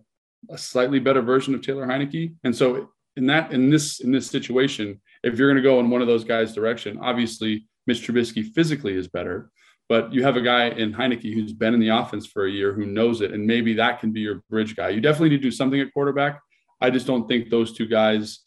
[0.50, 2.34] a slightly better version of Taylor Heinicke.
[2.44, 5.89] And so in that in this in this situation, if you're going to go in
[5.89, 9.52] one of those guys' direction, obviously Mitch Trubisky physically is better,
[9.91, 12.71] but you have a guy in Heinicke who's been in the offense for a year
[12.71, 14.88] who knows it, and maybe that can be your bridge guy.
[14.88, 16.39] You definitely need to do something at quarterback.
[16.80, 18.39] I just don't think those two guys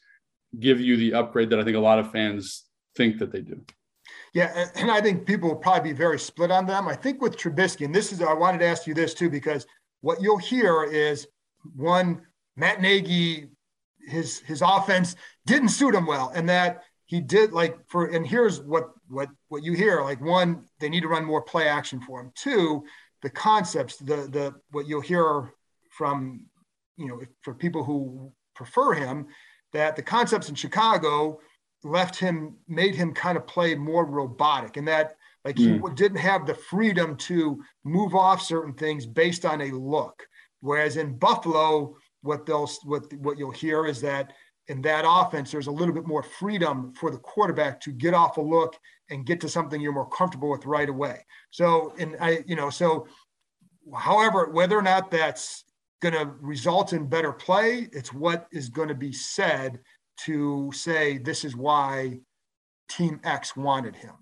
[0.59, 2.65] give you the upgrade that I think a lot of fans
[2.97, 3.61] think that they do.
[4.33, 6.89] Yeah, and, I think people will probably be very split on them.
[6.89, 9.67] I think with Trubisky, and this is I wanted to ask you this too because
[10.01, 11.27] what you'll hear is
[11.77, 12.23] one
[12.57, 13.49] Matt Nagy,
[14.09, 18.63] his his offense didn't suit him well, and that he did like for and here's
[18.63, 22.21] what what what you hear like one they need to run more play action for
[22.21, 22.33] him.
[22.35, 22.85] Two,
[23.23, 25.53] the concepts, the the what you'll hear
[25.91, 26.47] from
[26.97, 29.27] you know for people who prefer him
[29.73, 31.41] that the concepts in Chicago
[31.83, 35.95] left him, made him kind of play more robotic, and that like he mm.
[35.95, 40.27] didn't have the freedom to move off certain things based on a look.
[40.61, 44.33] Whereas in Buffalo, what they'll what what you'll hear is that
[44.69, 48.39] in that offense, there's a little bit more freedom for the quarterback to get off
[48.39, 48.77] a look
[49.11, 51.25] and get to something you're more comfortable with right away.
[51.51, 53.07] So, and I, you know, so
[53.95, 55.65] however, whether or not that's
[56.01, 59.81] going to result in better play, it's what is going to be said
[60.25, 62.21] to say this is why
[62.89, 64.15] Team X wanted him.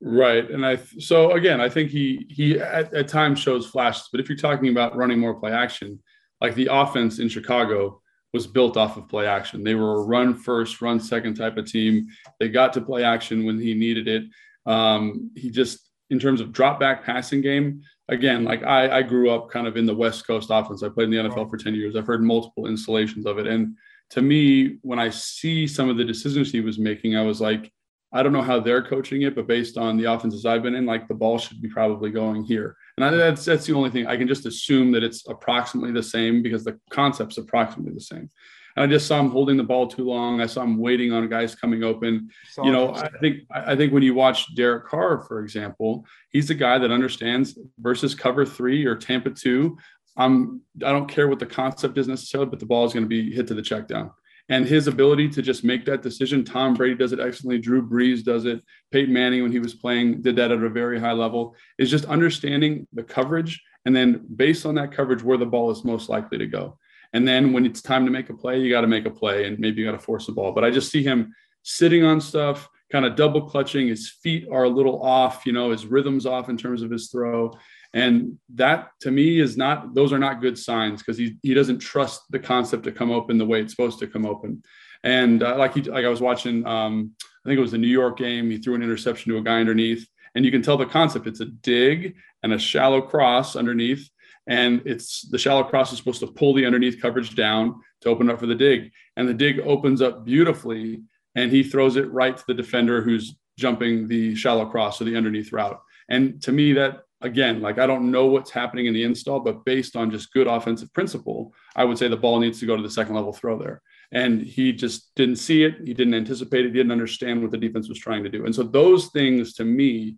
[0.00, 4.20] Right, and I so again, I think he he at, at times shows flashes, but
[4.20, 5.98] if you're talking about running more play action,
[6.42, 8.02] like the offense in Chicago
[8.36, 9.64] was built off of play action.
[9.64, 12.08] They were a run first, run second type of team.
[12.38, 14.24] They got to play action when he needed it.
[14.70, 19.30] Um, he just, in terms of drop back passing game, again, like I, I grew
[19.30, 20.82] up kind of in the West Coast offense.
[20.82, 21.96] I played in the NFL for 10 years.
[21.96, 23.46] I've heard multiple installations of it.
[23.46, 23.74] And
[24.10, 27.72] to me, when I see some of the decisions he was making, I was like,
[28.12, 30.86] I don't know how they're coaching it, but based on the offenses I've been in,
[30.86, 32.76] like the ball should be probably going here.
[32.96, 36.02] And I, that's that's the only thing I can just assume that it's approximately the
[36.02, 38.30] same because the concept's approximately the same.
[38.76, 40.40] And I just saw him holding the ball too long.
[40.40, 42.30] I saw him waiting on guys coming open.
[42.50, 46.48] So you know, I think I think when you watch Derek Carr, for example, he's
[46.48, 49.76] the guy that understands versus cover three or Tampa two.
[50.16, 53.08] I'm I don't care what the concept is necessarily, but the ball is going to
[53.08, 54.10] be hit to the check down.
[54.48, 57.58] And his ability to just make that decision, Tom Brady does it excellently.
[57.58, 58.62] Drew Brees does it.
[58.92, 61.56] Peyton Manning, when he was playing, did that at a very high level.
[61.78, 65.84] Is just understanding the coverage and then based on that coverage, where the ball is
[65.84, 66.76] most likely to go.
[67.12, 69.46] And then when it's time to make a play, you got to make a play
[69.46, 70.52] and maybe you got to force the ball.
[70.52, 71.32] But I just see him
[71.62, 73.86] sitting on stuff, kind of double clutching.
[73.86, 77.08] His feet are a little off, you know, his rhythm's off in terms of his
[77.10, 77.56] throw.
[77.96, 81.78] And that to me is not, those are not good signs because he, he doesn't
[81.78, 84.62] trust the concept to come open the way it's supposed to come open.
[85.02, 87.88] And uh, like he, like I was watching, um, I think it was the New
[87.88, 88.50] York game.
[88.50, 91.26] He threw an interception to a guy underneath, and you can tell the concept.
[91.26, 94.10] It's a dig and a shallow cross underneath,
[94.46, 98.30] and it's the shallow cross is supposed to pull the underneath coverage down to open
[98.30, 101.02] up for the dig and the dig opens up beautifully
[101.34, 105.16] and he throws it right to the defender who's jumping the shallow cross or the
[105.16, 109.02] underneath route and to me that again like i don't know what's happening in the
[109.02, 112.66] install but based on just good offensive principle i would say the ball needs to
[112.66, 113.82] go to the second level throw there.
[114.12, 115.78] And he just didn't see it.
[115.84, 116.68] He didn't anticipate it.
[116.68, 118.44] He didn't understand what the defense was trying to do.
[118.44, 120.16] And so those things to me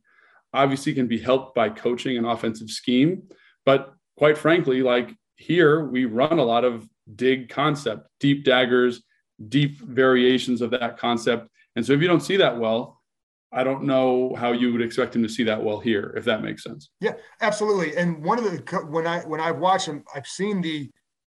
[0.52, 3.22] obviously can be helped by coaching an offensive scheme.
[3.64, 9.02] But quite frankly, like here, we run a lot of dig concept, deep daggers,
[9.48, 11.48] deep variations of that concept.
[11.76, 12.97] And so if you don't see that well,
[13.52, 16.42] I don't know how you would expect him to see that well here, if that
[16.42, 16.90] makes sense.
[17.00, 17.96] Yeah, absolutely.
[17.96, 20.90] And one of the when I when I've watched him, I've seen the,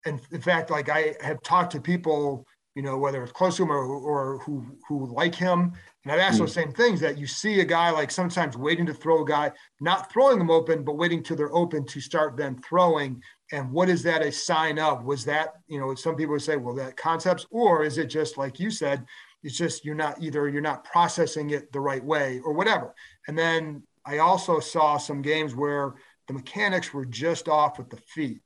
[0.05, 2.45] and in fact, like I have talked to people,
[2.75, 5.71] you know, whether it's close to him or, or who who like him,
[6.03, 6.39] and I've asked mm.
[6.39, 9.51] those same things that you see a guy like sometimes waiting to throw a guy,
[9.79, 13.21] not throwing them open, but waiting till they're open to start then throwing.
[13.53, 15.05] And what is that a sign of?
[15.05, 18.37] Was that, you know, some people would say, well, that concepts, or is it just
[18.37, 19.05] like you said,
[19.43, 22.93] it's just you're not either you're not processing it the right way or whatever.
[23.27, 25.95] And then I also saw some games where
[26.27, 28.41] the mechanics were just off with the feet.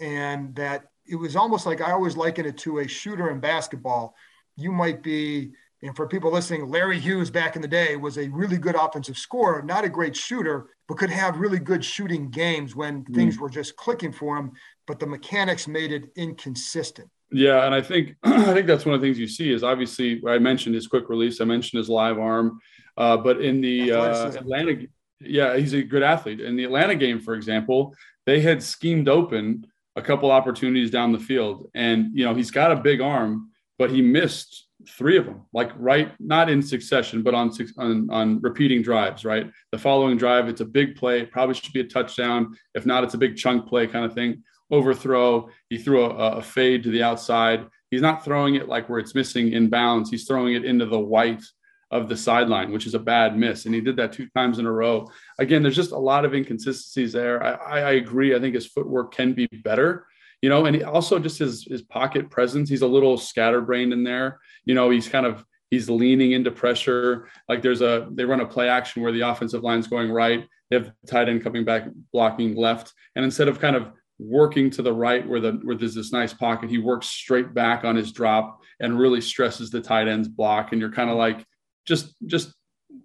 [0.00, 4.14] And that it was almost like I always liken it to a shooter in basketball.
[4.56, 8.28] You might be and for people listening, Larry Hughes back in the day was a
[8.28, 12.76] really good offensive scorer, not a great shooter, but could have really good shooting games
[12.76, 13.14] when mm.
[13.14, 14.52] things were just clicking for him.
[14.86, 17.08] But the mechanics made it inconsistent.
[17.32, 20.22] Yeah, and I think I think that's one of the things you see is obviously
[20.26, 22.60] I mentioned his quick release, I mentioned his live arm,
[22.96, 24.86] uh, but in the uh, Atlanta,
[25.20, 26.40] yeah, he's a good athlete.
[26.40, 27.94] In the Atlanta game, for example,
[28.26, 29.66] they had schemed open
[29.96, 33.90] a couple opportunities down the field, and you know he's got a big arm, but
[33.90, 38.82] he missed three of them, like right, not in succession, but on on on repeating
[38.82, 39.24] drives.
[39.24, 42.56] Right, the following drive, it's a big play, probably should be a touchdown.
[42.74, 44.42] If not, it's a big chunk play kind of thing.
[44.70, 45.48] Overthrow.
[45.68, 47.66] He threw a, a fade to the outside.
[47.90, 50.10] He's not throwing it like where it's missing in bounds.
[50.10, 51.42] He's throwing it into the white
[51.90, 53.66] of the sideline, which is a bad miss.
[53.66, 55.10] And he did that two times in a row.
[55.40, 57.42] Again, there's just a lot of inconsistencies there.
[57.42, 58.34] I, I agree.
[58.34, 60.06] I think his footwork can be better
[60.42, 62.68] you know, and he also just his his pocket presence.
[62.68, 64.40] He's a little scatterbrained in there.
[64.64, 67.28] You know, he's kind of he's leaning into pressure.
[67.48, 70.46] Like there's a they run a play action where the offensive line's going right.
[70.70, 74.70] They have the tight end coming back blocking left, and instead of kind of working
[74.70, 77.96] to the right where the where there's this nice pocket, he works straight back on
[77.96, 80.72] his drop and really stresses the tight end's block.
[80.72, 81.44] And you're kind of like
[81.86, 82.52] just just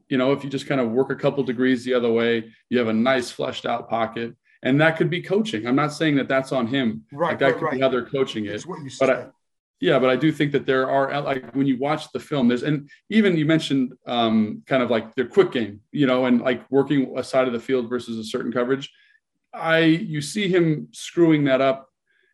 [0.09, 2.77] you know if you just kind of work a couple degrees the other way, you
[2.77, 5.67] have a nice fleshed out pocket and that could be coaching.
[5.67, 7.03] I'm not saying that that's on him.
[7.11, 7.29] Right.
[7.29, 7.73] Like that right, could right.
[7.75, 8.65] be how they're coaching it.
[8.99, 9.27] but I,
[9.79, 12.63] yeah, but I do think that there are like when you watch the film, there's
[12.63, 16.69] and even you mentioned um, kind of like their quick game, you know, and like
[16.71, 18.91] working a side of the field versus a certain coverage.
[19.55, 21.89] I you see him screwing that up,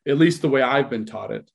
[0.08, 1.50] at least the way I've been taught it,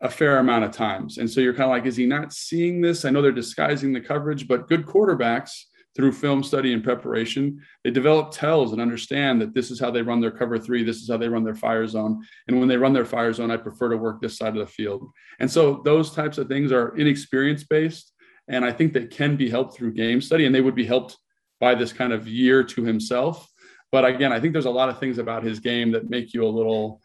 [0.00, 1.18] a fair amount of times.
[1.18, 3.04] And so you're kind of like, is he not seeing this?
[3.04, 5.52] I know they're disguising the coverage, but good quarterbacks
[5.96, 10.02] through film study and preparation, they develop tells and understand that this is how they
[10.02, 12.22] run their cover three, this is how they run their fire zone.
[12.46, 14.66] And when they run their fire zone, I prefer to work this side of the
[14.66, 15.10] field.
[15.40, 18.12] And so those types of things are inexperience based.
[18.46, 21.16] And I think they can be helped through game study and they would be helped
[21.60, 23.50] by this kind of year to himself.
[23.92, 26.44] But again, I think there's a lot of things about his game that make you
[26.44, 27.00] a little,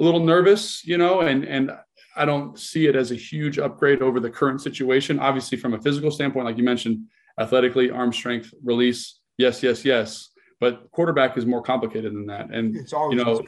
[0.00, 1.72] a little nervous, you know, and, and
[2.16, 5.18] I don't see it as a huge upgrade over the current situation.
[5.18, 7.06] Obviously, from a physical standpoint, like you mentioned,
[7.38, 9.20] athletically, arm strength, release.
[9.38, 10.30] Yes, yes, yes.
[10.58, 12.50] But quarterback is more complicated than that.
[12.50, 13.42] And it's always you know,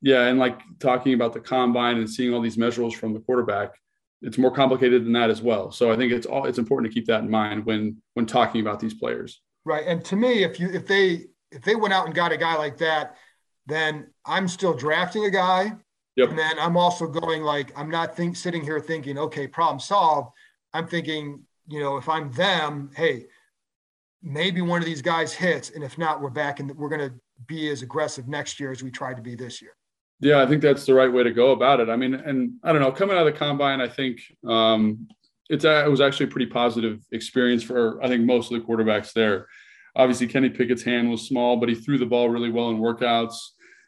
[0.00, 3.70] yeah, and like talking about the combine and seeing all these measurables from the quarterback,
[4.20, 5.70] it's more complicated than that as well.
[5.70, 8.60] So I think it's all it's important to keep that in mind when when talking
[8.60, 9.40] about these players.
[9.64, 9.86] Right.
[9.86, 12.56] And to me, if you if they if they went out and got a guy
[12.56, 13.16] like that,
[13.66, 15.72] then I'm still drafting a guy.
[16.16, 16.30] Yep.
[16.30, 20.30] And then I'm also going like I'm not think sitting here thinking, okay, problem solved.
[20.74, 23.26] I'm thinking, you know, if I'm them, hey,
[24.22, 27.14] maybe one of these guys hits, and if not, we're back and we're going to
[27.46, 29.72] be as aggressive next year as we tried to be this year.
[30.20, 31.88] Yeah, I think that's the right way to go about it.
[31.88, 35.08] I mean, and I don't know, coming out of the combine, I think um,
[35.48, 39.12] it's it was actually a pretty positive experience for I think most of the quarterbacks
[39.12, 39.48] there.
[39.94, 43.36] Obviously, Kenny Pickett's hand was small, but he threw the ball really well in workouts.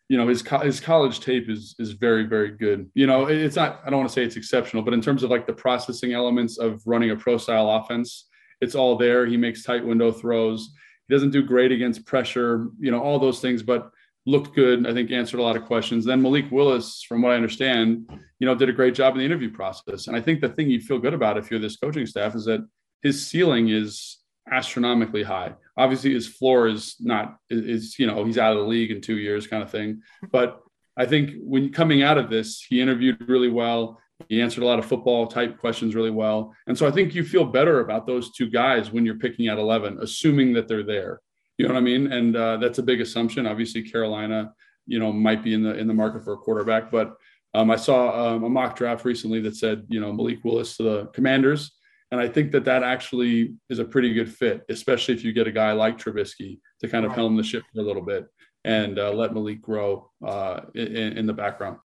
[0.09, 2.91] You know, his co- his college tape is is very very good.
[2.95, 5.31] You know, it's not I don't want to say it's exceptional, but in terms of
[5.31, 8.29] like the processing elements of running a pro style offense,
[8.61, 9.25] it's all there.
[9.27, 10.71] He makes tight window throws.
[11.09, 12.69] He doesn't do great against pressure.
[12.79, 13.91] You know, all those things, but
[14.27, 14.87] looked good.
[14.87, 16.05] I think answered a lot of questions.
[16.05, 19.25] Then Malik Willis, from what I understand, you know, did a great job in the
[19.25, 20.07] interview process.
[20.07, 22.45] And I think the thing you feel good about if you're this coaching staff is
[22.47, 22.67] that
[23.03, 24.19] his ceiling is
[24.51, 25.55] astronomically high.
[25.77, 29.19] Obviously, his floor is not is you know he's out of the league in two
[29.19, 30.03] years, kind of thing.
[30.31, 30.61] But
[30.97, 34.01] I think when coming out of this, he interviewed really well.
[34.29, 36.55] He answered a lot of football type questions really well.
[36.69, 39.59] And so I think you feel better about those two guys when you're picking at
[39.59, 41.21] 11, assuming that they're there.
[41.59, 42.13] You know what I mean?
[42.13, 43.47] And uh, that's a big assumption.
[43.47, 44.53] Obviously, Carolina,
[44.87, 46.91] you know, might be in the in the market for a quarterback.
[46.91, 47.17] But
[47.55, 50.83] um, I saw um, a mock draft recently that said, you know, Malik Willis to
[50.83, 51.73] the Commanders,
[52.15, 55.47] and I think that that actually is a pretty good fit, especially if you get
[55.47, 58.27] a guy like Trubisky to kind of helm the ship for a little bit
[58.65, 61.79] and uh, let Malik grow uh, in, in the background.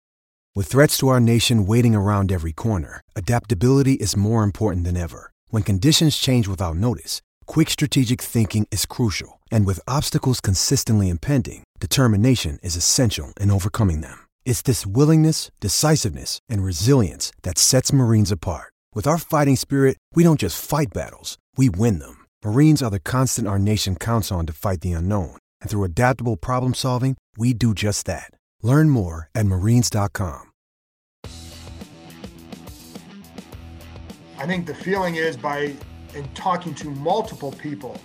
[0.54, 5.30] With threats to our nation waiting around every corner, adaptability is more important than ever.
[5.48, 11.62] When conditions change without notice Quick strategic thinking is crucial, and with obstacles consistently impending,
[11.78, 14.18] determination is essential in overcoming them.
[14.44, 18.72] It's this willingness, decisiveness, and resilience that sets Marines apart.
[18.96, 22.24] With our fighting spirit, we don't just fight battles, we win them.
[22.42, 26.38] Marines are the constant our nation counts on to fight the unknown, and through adaptable
[26.38, 28.30] problem solving, we do just that.
[28.62, 30.44] Learn more at marines.com.
[34.38, 35.74] I think the feeling is by
[36.14, 38.00] and talking to multiple people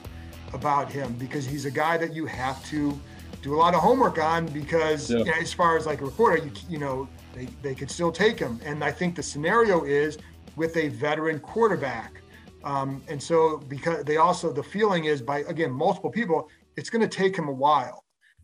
[0.51, 2.99] about him because he's a guy that you have to
[3.41, 5.19] do a lot of homework on because yeah.
[5.19, 8.11] you know, as far as like a reporter, you, you know, they, they could still
[8.11, 8.59] take him.
[8.65, 10.17] And I think the scenario is
[10.55, 12.21] with a veteran quarterback.
[12.63, 17.01] Um, and so because they also, the feeling is by, again, multiple people, it's going
[17.01, 18.03] to take him a while.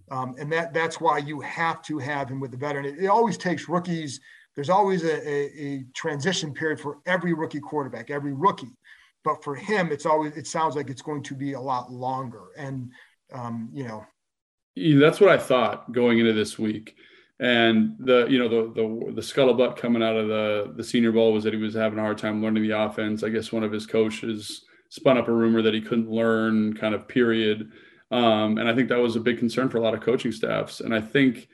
[0.10, 2.86] Um, and that that's why you have to have him with the veteran.
[2.86, 4.22] It, it always takes rookies.
[4.56, 8.78] There's always a, a, a transition period for every rookie quarterback, every rookie
[9.28, 12.44] but for him, it's always it sounds like it's going to be a lot longer.
[12.58, 12.90] And
[13.34, 14.06] um, you know,
[15.00, 16.96] that's what I thought going into this week.
[17.40, 21.34] And the you know the the the scuttlebutt coming out of the the Senior Bowl
[21.34, 23.24] was that he was having a hard time learning the offense.
[23.24, 26.96] I guess one of his coaches spun up a rumor that he couldn't learn, kind
[26.96, 27.72] of period.
[28.10, 30.80] Um, and I think that was a big concern for a lot of coaching staffs.
[30.80, 31.48] And I think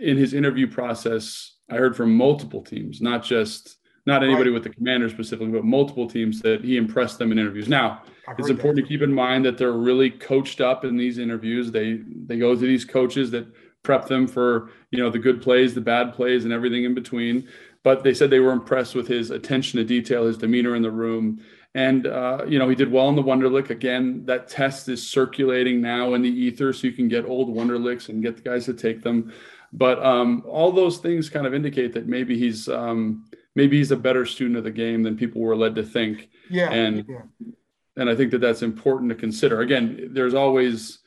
[0.00, 3.76] in his interview process, I heard from multiple teams, not just
[4.06, 4.54] not anybody right.
[4.54, 7.68] with the commander specifically, but multiple teams that he impressed them in interviews.
[7.68, 8.02] Now,
[8.38, 8.82] it's important that.
[8.82, 11.70] to keep in mind that they're really coached up in these interviews.
[11.70, 13.46] They they go to these coaches that
[13.84, 17.48] prep them for you know the good plays, the bad plays, and everything in between.
[17.84, 20.90] But they said they were impressed with his attention to detail, his demeanor in the
[20.90, 21.40] room,
[21.74, 23.70] and uh, you know he did well in the Wonderlic.
[23.70, 28.08] Again, that test is circulating now in the ether, so you can get old Wonderlics
[28.08, 29.32] and get the guys to take them.
[29.72, 33.96] But um, all those things kind of indicate that maybe he's um, maybe he's a
[33.96, 36.30] better student of the game than people were led to think.
[36.48, 36.70] Yeah.
[36.70, 37.50] And yeah.
[37.96, 39.60] and I think that that's important to consider.
[39.60, 41.00] Again, there's always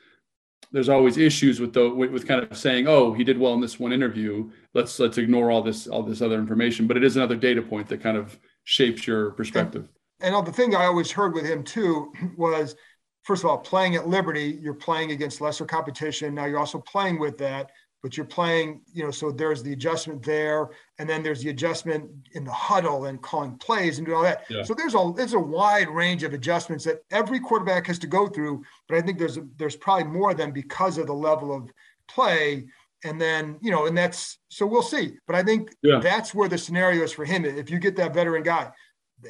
[0.72, 3.80] there's always issues with the with, kind of saying, oh, he did well in this
[3.80, 4.50] one interview.
[4.74, 6.88] Let's let's ignore all this all this other information.
[6.88, 9.88] But it is another data point that kind of shapes your perspective.
[10.20, 12.76] And, and the thing I always heard with him too was,
[13.24, 16.36] first of all, playing at Liberty, you're playing against lesser competition.
[16.36, 17.72] Now you're also playing with that
[18.08, 22.10] but you're playing, you know, so there's the adjustment there, and then there's the adjustment
[22.36, 24.46] in the huddle and calling plays and doing all that.
[24.50, 24.64] Yeah.
[24.64, 28.28] So there's a there's a wide range of adjustments that every quarterback has to go
[28.28, 28.64] through.
[28.88, 31.70] But I think there's a, there's probably more of them because of the level of
[32.08, 32.68] play.
[33.04, 35.18] And then, you know, and that's so we'll see.
[35.28, 36.00] But I think yeah.
[36.00, 37.44] that's where the scenario is for him.
[37.44, 38.72] If you get that veteran guy,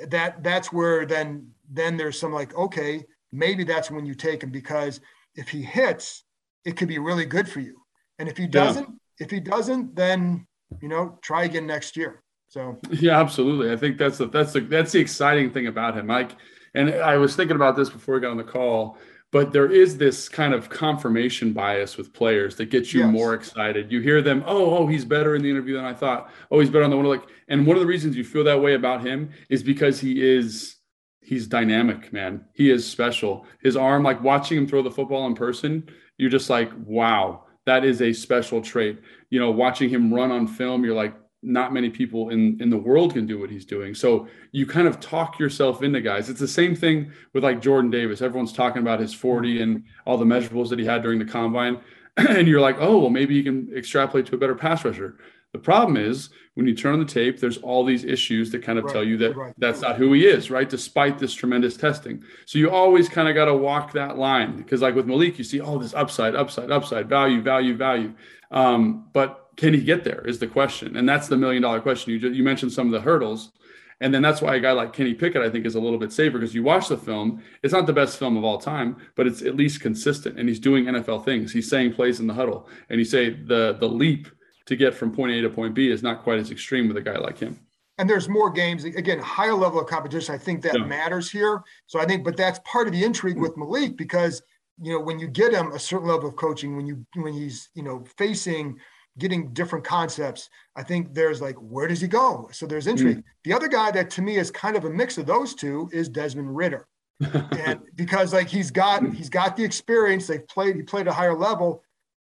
[0.10, 4.52] that that's where then then there's some like, okay, maybe that's when you take him
[4.52, 5.00] because
[5.34, 6.26] if he hits,
[6.64, 7.82] it could be really good for you
[8.20, 9.26] and if he doesn't, yeah.
[9.26, 10.46] if he doesn't, then
[10.82, 12.22] you know, try again next year.
[12.50, 13.72] So yeah, absolutely.
[13.72, 16.32] I think that's the that's the that's the exciting thing about him, Mike.
[16.74, 18.98] And I was thinking about this before we got on the call.
[19.32, 23.12] but there is this kind of confirmation bias with players that gets you yes.
[23.12, 23.92] more excited.
[23.92, 26.32] You hear them, oh, oh, he's better in the interview than I thought.
[26.50, 27.06] Oh, he's better on the one.
[27.06, 30.26] Like, and one of the reasons you feel that way about him is because he
[30.26, 30.78] is
[31.22, 32.46] he's dynamic, man.
[32.54, 33.46] He is special.
[33.62, 37.84] His arm, like watching him throw the football in person, you're just like, wow, that
[37.84, 39.00] is a special trait.
[39.30, 41.14] You know, watching him run on film, you're like,
[41.44, 43.94] not many people in in the world can do what he's doing.
[43.94, 46.30] So you kind of talk yourself into guys.
[46.30, 48.24] It's the same thing with like Jordan Davis.
[48.24, 51.80] Everyone's talking about his 40 and all the measurables that he had during the combine.
[52.18, 55.20] And you're like, oh, well, maybe you can extrapolate to a better pass rusher.
[55.58, 58.78] The problem is when you turn on the tape, there's all these issues that kind
[58.78, 59.54] of right, tell you that right.
[59.58, 60.70] that's not who he is, right?
[60.70, 62.24] Despite this tremendous testing.
[62.46, 65.44] So you always kind of got to walk that line because, like with Malik, you
[65.44, 68.14] see all this upside, upside, upside, value, value, value.
[68.52, 72.14] Um, but can he get there is the question and that's the million dollar question
[72.14, 73.52] you, you mentioned some of the hurdles
[74.00, 76.14] and then that's why a guy like kenny pickett i think is a little bit
[76.14, 79.26] safer because you watch the film it's not the best film of all time but
[79.26, 82.70] it's at least consistent and he's doing nfl things he's saying plays in the huddle
[82.90, 84.28] and you say the the leap
[84.68, 87.02] to get from point a to point b is not quite as extreme with a
[87.02, 87.60] guy like him
[87.98, 90.86] and there's more games again higher level of competition i think that yeah.
[90.86, 94.42] matters here so i think but that's part of the intrigue with malik because
[94.82, 97.70] you know when you get him a certain level of coaching when you when he's
[97.74, 98.78] you know facing
[99.18, 100.50] getting different concepts.
[100.76, 102.50] I think there's like, where does he go?
[102.52, 103.18] So there's intrigue.
[103.18, 103.24] Mm.
[103.44, 106.10] The other guy that to me is kind of a mix of those two is
[106.10, 106.88] Desmond Ridder.
[107.34, 111.36] and because like he's got he's got the experience, they've played, he played a higher
[111.36, 111.84] level.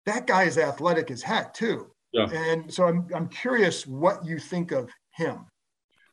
[0.06, 1.90] That guy is athletic as heck too.
[2.14, 2.30] Yeah.
[2.32, 5.46] And so I'm I'm curious what you think of him.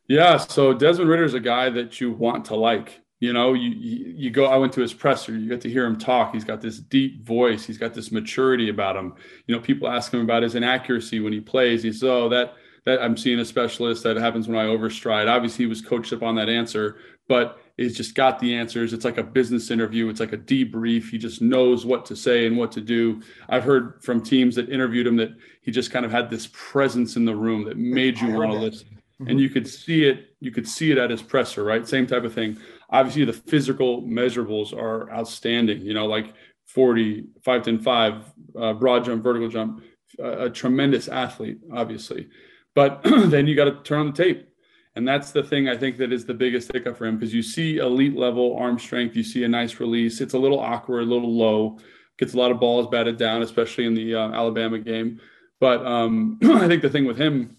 [0.07, 0.37] Yeah.
[0.37, 2.99] So Desmond Ridder is a guy that you want to like.
[3.19, 4.45] You know, you, you go.
[4.45, 5.37] I went to his presser.
[5.37, 6.33] You get to hear him talk.
[6.33, 7.63] He's got this deep voice.
[7.63, 9.13] He's got this maturity about him.
[9.45, 11.83] You know, people ask him about his inaccuracy when he plays.
[11.83, 14.03] He says, "Oh, that that I'm seeing a specialist.
[14.03, 17.95] That happens when I overstride." Obviously, he was coached up on that answer, but he's
[17.95, 18.93] just got the answers.
[18.93, 20.09] It's like a business interview.
[20.09, 21.09] It's like a debrief.
[21.09, 23.21] He just knows what to say and what to do.
[23.49, 27.15] I've heard from teams that interviewed him that he just kind of had this presence
[27.15, 28.87] in the room that made you want to listen.
[28.87, 29.29] Mm-hmm.
[29.29, 30.35] And you could see it.
[30.39, 31.87] You could see it at his presser, right?
[31.87, 32.57] Same type of thing
[32.91, 36.33] obviously the physical measurables are outstanding, you know, like
[36.65, 39.83] 40, 5, 10, 5, uh, broad jump, vertical jump,
[40.19, 42.27] a, a tremendous athlete, obviously.
[42.75, 44.47] But then you got to turn on the tape.
[44.95, 47.41] And that's the thing I think that is the biggest hiccup for him because you
[47.41, 50.19] see elite level arm strength, you see a nice release.
[50.19, 51.79] It's a little awkward, a little low,
[52.17, 55.21] gets a lot of balls batted down, especially in the uh, Alabama game.
[55.61, 57.57] But um, I think the thing with him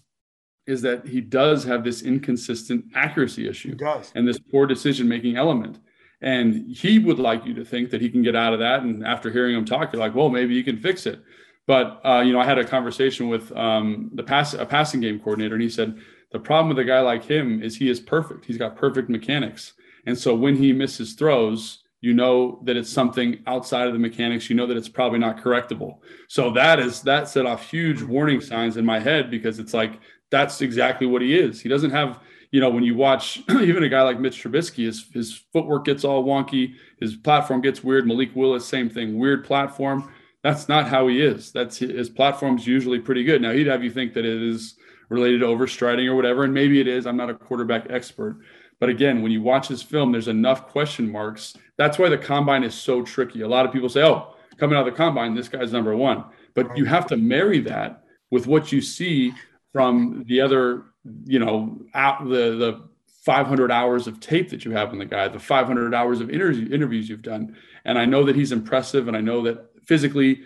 [0.67, 3.75] is that he does have this inconsistent accuracy issue
[4.15, 5.79] and this poor decision making element.
[6.21, 8.83] And he would like you to think that he can get out of that.
[8.83, 11.19] And after hearing him talk, you're like, well, maybe you can fix it.
[11.65, 15.19] But uh, you know, I had a conversation with um, the pass a passing game
[15.19, 15.97] coordinator, and he said
[16.31, 18.45] the problem with a guy like him is he is perfect.
[18.45, 19.73] He's got perfect mechanics,
[20.05, 24.49] and so when he misses throws, you know that it's something outside of the mechanics.
[24.49, 25.99] You know that it's probably not correctable.
[26.27, 29.99] So that is that set off huge warning signs in my head because it's like
[30.29, 31.61] that's exactly what he is.
[31.61, 32.19] He doesn't have,
[32.51, 36.03] you know, when you watch even a guy like Mitch Trubisky, his his footwork gets
[36.03, 38.05] all wonky, his platform gets weird.
[38.05, 40.11] Malik Willis, same thing, weird platform.
[40.43, 41.51] That's not how he is.
[41.51, 43.41] That's his platform's usually pretty good.
[43.41, 44.75] Now he'd have you think that it is
[45.09, 47.07] related to overstriding or whatever, and maybe it is.
[47.07, 48.39] I'm not a quarterback expert.
[48.79, 51.55] But again, when you watch his film, there's enough question marks.
[51.77, 53.41] That's why the combine is so tricky.
[53.41, 56.25] A lot of people say, oh, coming out of the combine, this guy's number one.
[56.53, 59.33] But you have to marry that with what you see
[59.71, 60.83] from the other,
[61.25, 62.89] you know, out the the
[63.23, 66.73] 500 hours of tape that you have on the guy, the 500 hours of interview,
[66.73, 67.55] interviews you've done.
[67.85, 70.43] And I know that he's impressive, and I know that physically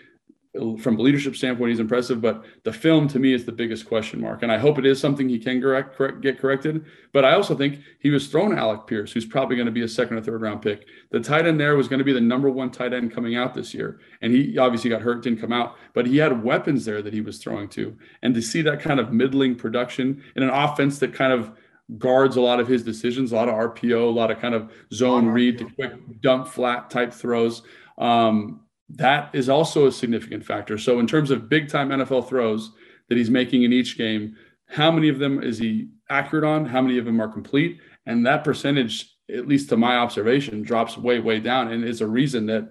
[0.78, 4.20] from a leadership standpoint, he's impressive, but the film to me is the biggest question
[4.20, 4.42] mark.
[4.42, 6.84] And I hope it is something he can correct, correct get corrected.
[7.12, 9.88] But I also think he was thrown Alec Pierce, who's probably going to be a
[9.88, 10.86] second or third round pick.
[11.10, 13.54] The tight end there was going to be the number one tight end coming out
[13.54, 14.00] this year.
[14.22, 17.20] And he obviously got hurt, didn't come out, but he had weapons there that he
[17.20, 17.96] was throwing to.
[18.22, 21.52] And to see that kind of middling production in an offense that kind of
[21.98, 24.72] guards a lot of his decisions, a lot of RPO, a lot of kind of
[24.92, 27.62] zone read to quick dump flat type throws.
[27.96, 28.60] Um,
[28.90, 30.78] that is also a significant factor.
[30.78, 32.72] So, in terms of big time NFL throws
[33.08, 34.36] that he's making in each game,
[34.68, 36.64] how many of them is he accurate on?
[36.64, 37.80] How many of them are complete?
[38.06, 42.06] And that percentage, at least to my observation, drops way, way down and is a
[42.06, 42.70] reason that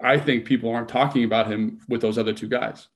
[0.00, 2.88] I think people aren't talking about him with those other two guys.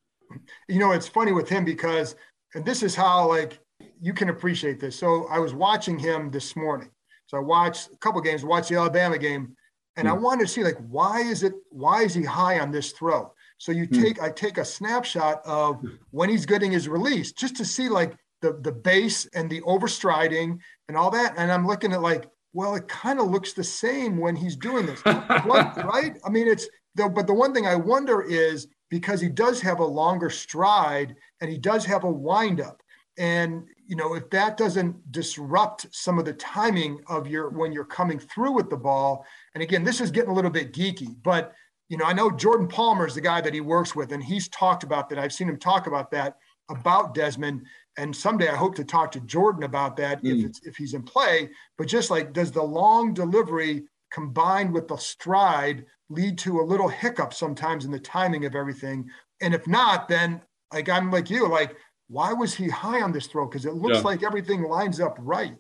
[0.68, 2.16] You know, it's funny with him because,
[2.54, 3.60] and this is how like
[4.00, 4.98] you can appreciate this.
[4.98, 6.90] So I was watching him this morning.
[7.26, 9.56] So I watched a couple games, watched the Alabama game,
[9.96, 10.12] and mm.
[10.12, 10.22] I hmm.
[10.22, 13.32] wanted to see like why is it why is he high on this throw?
[13.58, 14.02] So you mm.
[14.02, 18.16] take I take a snapshot of when he's getting his release just to see like
[18.42, 21.34] the the base and the overstriding and all that.
[21.36, 24.86] And I'm looking at like well, it kind of looks the same when he's doing
[24.86, 26.16] this, what, right?
[26.24, 29.78] I mean, it's the, but the one thing I wonder is because he does have
[29.78, 32.82] a longer stride and he does have a windup.
[33.18, 37.84] And you know, if that doesn't disrupt some of the timing of your when you're
[37.84, 41.54] coming through with the ball, and again, this is getting a little bit geeky, but
[41.88, 44.48] you know, I know Jordan Palmer is the guy that he works with, and he's
[44.48, 45.18] talked about that.
[45.18, 46.36] I've seen him talk about that
[46.68, 47.64] about Desmond.
[47.96, 50.38] And someday I hope to talk to Jordan about that mm.
[50.38, 51.50] if it's if he's in play.
[51.78, 56.88] But just like does the long delivery combined with the stride lead to a little
[56.88, 59.08] hiccup sometimes in the timing of everything?
[59.40, 60.42] And if not, then
[60.72, 61.76] like I'm like you, like
[62.08, 63.46] why was he high on this throw?
[63.46, 64.02] Because it looks yeah.
[64.02, 65.54] like everything lines up right.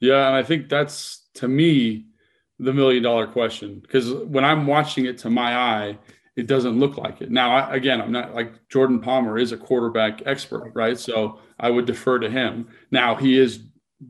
[0.00, 2.06] Yeah, and I think that's to me
[2.58, 5.98] the million dollar question because when I'm watching it to my eye,
[6.36, 7.30] it doesn't look like it.
[7.30, 10.98] Now, I, again, I'm not like Jordan Palmer is a quarterback expert, right?
[10.98, 12.68] So I would defer to him.
[12.90, 13.64] Now he is,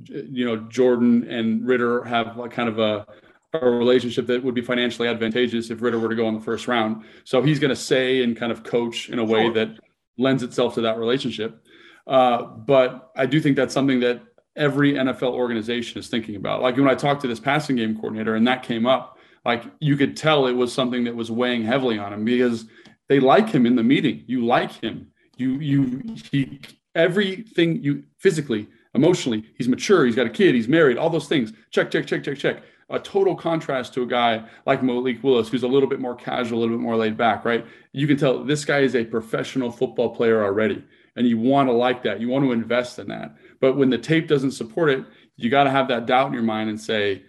[0.09, 3.07] you know, Jordan and Ridder have like kind of a,
[3.55, 6.69] a relationship that would be financially advantageous if Ridder were to go in the first
[6.69, 7.05] round.
[7.25, 9.79] So he's going to say and kind of coach in a way that
[10.17, 11.62] lends itself to that relationship.
[12.07, 14.23] Uh, but I do think that's something that
[14.57, 16.63] every NFL organization is thinking about.
[16.63, 19.97] Like when I talked to this passing game coordinator and that came up, like you
[19.97, 22.67] could tell it was something that was weighing heavily on him because
[23.09, 24.25] they like him in the meeting.
[24.27, 25.09] You like him.
[25.37, 26.61] You you he
[26.95, 31.53] everything you physically, emotionally, he's mature, he's got a kid, he's married, all those things.
[31.71, 32.63] Check, check, check, check, check.
[32.91, 36.59] A total contrast to a guy like Malik Willis, who's a little bit more casual,
[36.59, 37.65] a little bit more laid back, right?
[37.93, 40.85] You can tell this guy is a professional football player already.
[41.17, 42.21] And you want to like that.
[42.21, 43.37] You want to invest in that.
[43.61, 45.05] But when the tape doesn't support it,
[45.37, 47.23] you got to have that doubt in your mind and say,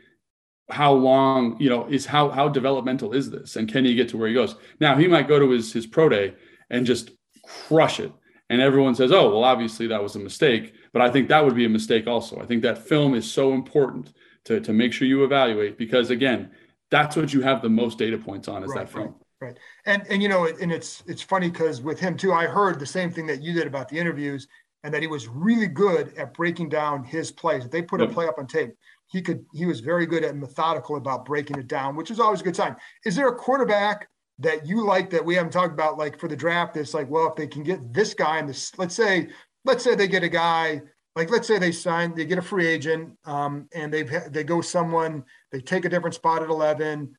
[0.70, 3.56] how long you know is how how developmental is this?
[3.56, 4.56] And can he get to where he goes?
[4.80, 6.36] Now he might go to his his pro day
[6.70, 7.12] and just
[7.46, 8.12] crush it.
[8.50, 10.74] And everyone says oh well obviously that was a mistake.
[10.94, 12.40] But i think that would be a mistake also.
[12.40, 14.14] I think that film is so important
[14.46, 16.52] to to make sure you evaluate because again
[16.90, 19.06] that's what you have the most data points on is right, that film.
[19.06, 19.14] right,
[19.44, 22.80] right and and you know and it's it's funny because with him too i heard
[22.80, 24.48] the same thing that you did about the interviews
[24.84, 28.10] and that he was really good at breaking down his plays if they put yep.
[28.10, 28.74] a play up on tape
[29.14, 32.42] he could he was very good at methodical about breaking it down, which is always
[32.42, 32.76] a good sign.
[33.06, 36.36] Is there a quarterback that you like that we haven't talked about like for the
[36.36, 36.76] draft?
[36.76, 39.30] It's like, well, if they can get this guy in this, let's say,
[39.66, 40.82] let's say they get a guy
[41.16, 44.62] like let's say they sign, they get a free agent, um, and they they go
[44.62, 47.16] someone, they take a different spot at eleven,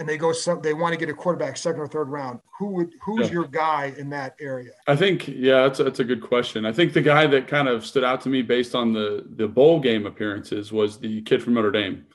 [0.00, 2.40] and they go some they want to get a quarterback second or third round.
[2.58, 3.34] Who would who's yeah.
[3.34, 4.70] your guy in that area?
[4.88, 6.64] I think yeah that's a, that's a good question.
[6.64, 9.46] I think the guy that kind of stood out to me based on the the
[9.46, 12.06] bowl game appearances was the kid from notre dame.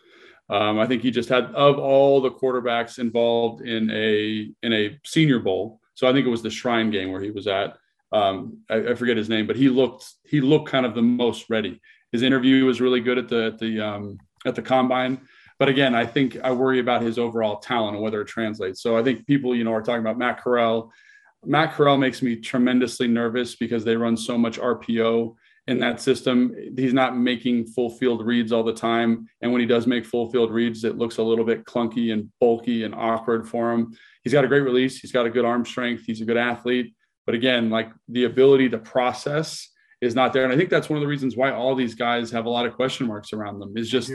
[0.48, 5.00] Um, i think he just had of all the quarterbacks involved in a in a
[5.04, 7.78] senior bowl so i think it was the shrine game where he was at.
[8.12, 11.50] Um, I, I, forget his name but he looked he looked kind of the most
[11.50, 11.82] ready.
[12.12, 15.28] His interview was really good at the at the um, at the combine
[15.58, 18.82] but again, I think I worry about his overall talent and whether it translates.
[18.82, 20.92] So I think people, you know, are talking about Matt Corral.
[21.46, 25.36] Matt Corral makes me tremendously nervous because they run so much RPO
[25.68, 26.54] in that system.
[26.76, 29.28] He's not making full field reads all the time.
[29.42, 32.30] And when he does make full field reads, it looks a little bit clunky and
[32.40, 33.96] bulky and awkward for him.
[34.24, 35.00] He's got a great release.
[35.00, 36.04] He's got a good arm strength.
[36.06, 36.94] He's a good athlete.
[37.26, 39.70] But again, like the ability to process
[40.02, 40.44] is not there.
[40.44, 42.66] And I think that's one of the reasons why all these guys have a lot
[42.66, 44.12] of question marks around them is just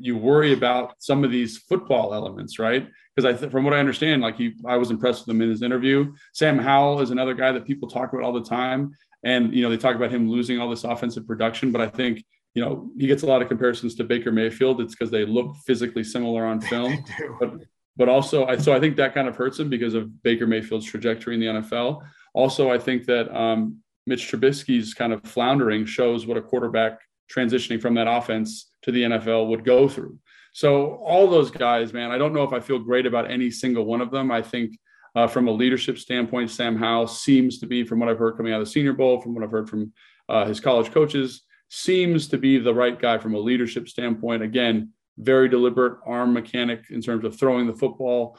[0.00, 2.88] you worry about some of these football elements, right?
[3.14, 5.50] Because I, th- from what I understand, like he, I was impressed with him in
[5.50, 6.12] his interview.
[6.32, 8.92] Sam Howell is another guy that people talk about all the time,
[9.24, 11.70] and you know they talk about him losing all this offensive production.
[11.70, 12.24] But I think
[12.54, 14.80] you know he gets a lot of comparisons to Baker Mayfield.
[14.80, 17.04] It's because they look physically similar on film,
[17.40, 17.54] but
[17.96, 20.86] but also I, so I think that kind of hurts him because of Baker Mayfield's
[20.86, 22.02] trajectory in the NFL.
[22.32, 27.00] Also, I think that um, Mitch Trubisky's kind of floundering shows what a quarterback
[27.34, 30.18] transitioning from that offense to the NFL would go through.
[30.52, 33.84] So all those guys, man, I don't know if I feel great about any single
[33.84, 34.30] one of them.
[34.30, 34.76] I think
[35.14, 38.52] uh, from a leadership standpoint, Sam Howell seems to be, from what I've heard coming
[38.52, 39.92] out of the Senior Bowl, from what I've heard from
[40.28, 44.42] uh, his college coaches, seems to be the right guy from a leadership standpoint.
[44.42, 48.38] Again, very deliberate arm mechanic in terms of throwing the football,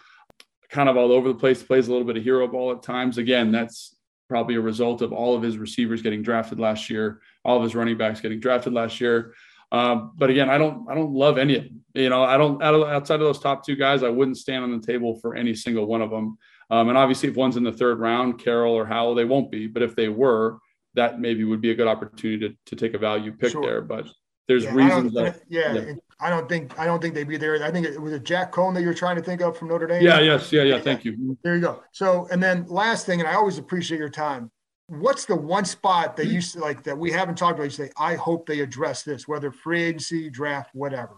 [0.70, 1.64] kind of all over the place.
[1.64, 3.18] Plays a little bit of hero ball at times.
[3.18, 3.96] Again, that's
[4.32, 7.76] probably a result of all of his receivers getting drafted last year, all of his
[7.76, 9.34] running backs getting drafted last year.
[9.74, 11.84] Um, but again, I don't I don't love any of them.
[11.94, 14.88] You know, I don't outside of those top two guys, I wouldn't stand on the
[14.88, 16.38] table for any single one of them.
[16.70, 19.68] Um, and obviously, if one's in the third round, Corral or Howell, they won't be.
[19.68, 20.60] But if they were,
[20.94, 23.62] that maybe would be a good opportunity to, to take a value pick sure.
[23.62, 23.82] there.
[23.82, 24.08] But
[24.52, 27.64] there's yeah, reasons that yeah, yeah, I don't think I don't think they'd be there.
[27.64, 29.88] I think it was a Jack Coan that you're trying to think of from Notre
[29.88, 30.04] Dame.
[30.04, 30.80] Yeah, yes, yeah, yeah.
[30.80, 31.38] Thank you.
[31.44, 31.84] There you go.
[31.92, 34.52] So, and then last thing, and I always appreciate your time
[35.00, 37.64] what's the one spot that you like that we haven't talked about?
[37.64, 41.16] You say, I hope they address this, whether free agency, draft, whatever.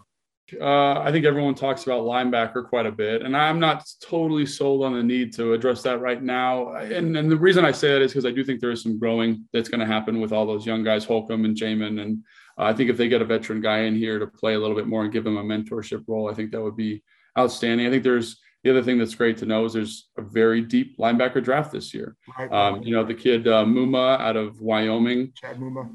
[0.60, 4.84] Uh, I think everyone talks about linebacker quite a bit, and I'm not totally sold
[4.84, 6.74] on the need to address that right now.
[6.74, 8.98] And, and the reason I say that is because I do think there is some
[8.98, 12.00] growing that's going to happen with all those young guys, Holcomb and Jamin.
[12.00, 12.22] And
[12.56, 14.86] I think if they get a veteran guy in here to play a little bit
[14.86, 17.02] more and give him a mentorship role, I think that would be
[17.38, 17.86] outstanding.
[17.86, 20.96] I think there's the other thing that's great to know is there's a very deep
[20.98, 22.16] linebacker draft this year.
[22.50, 25.90] Um, you know, the kid uh, Muma out of Wyoming Chad Muma.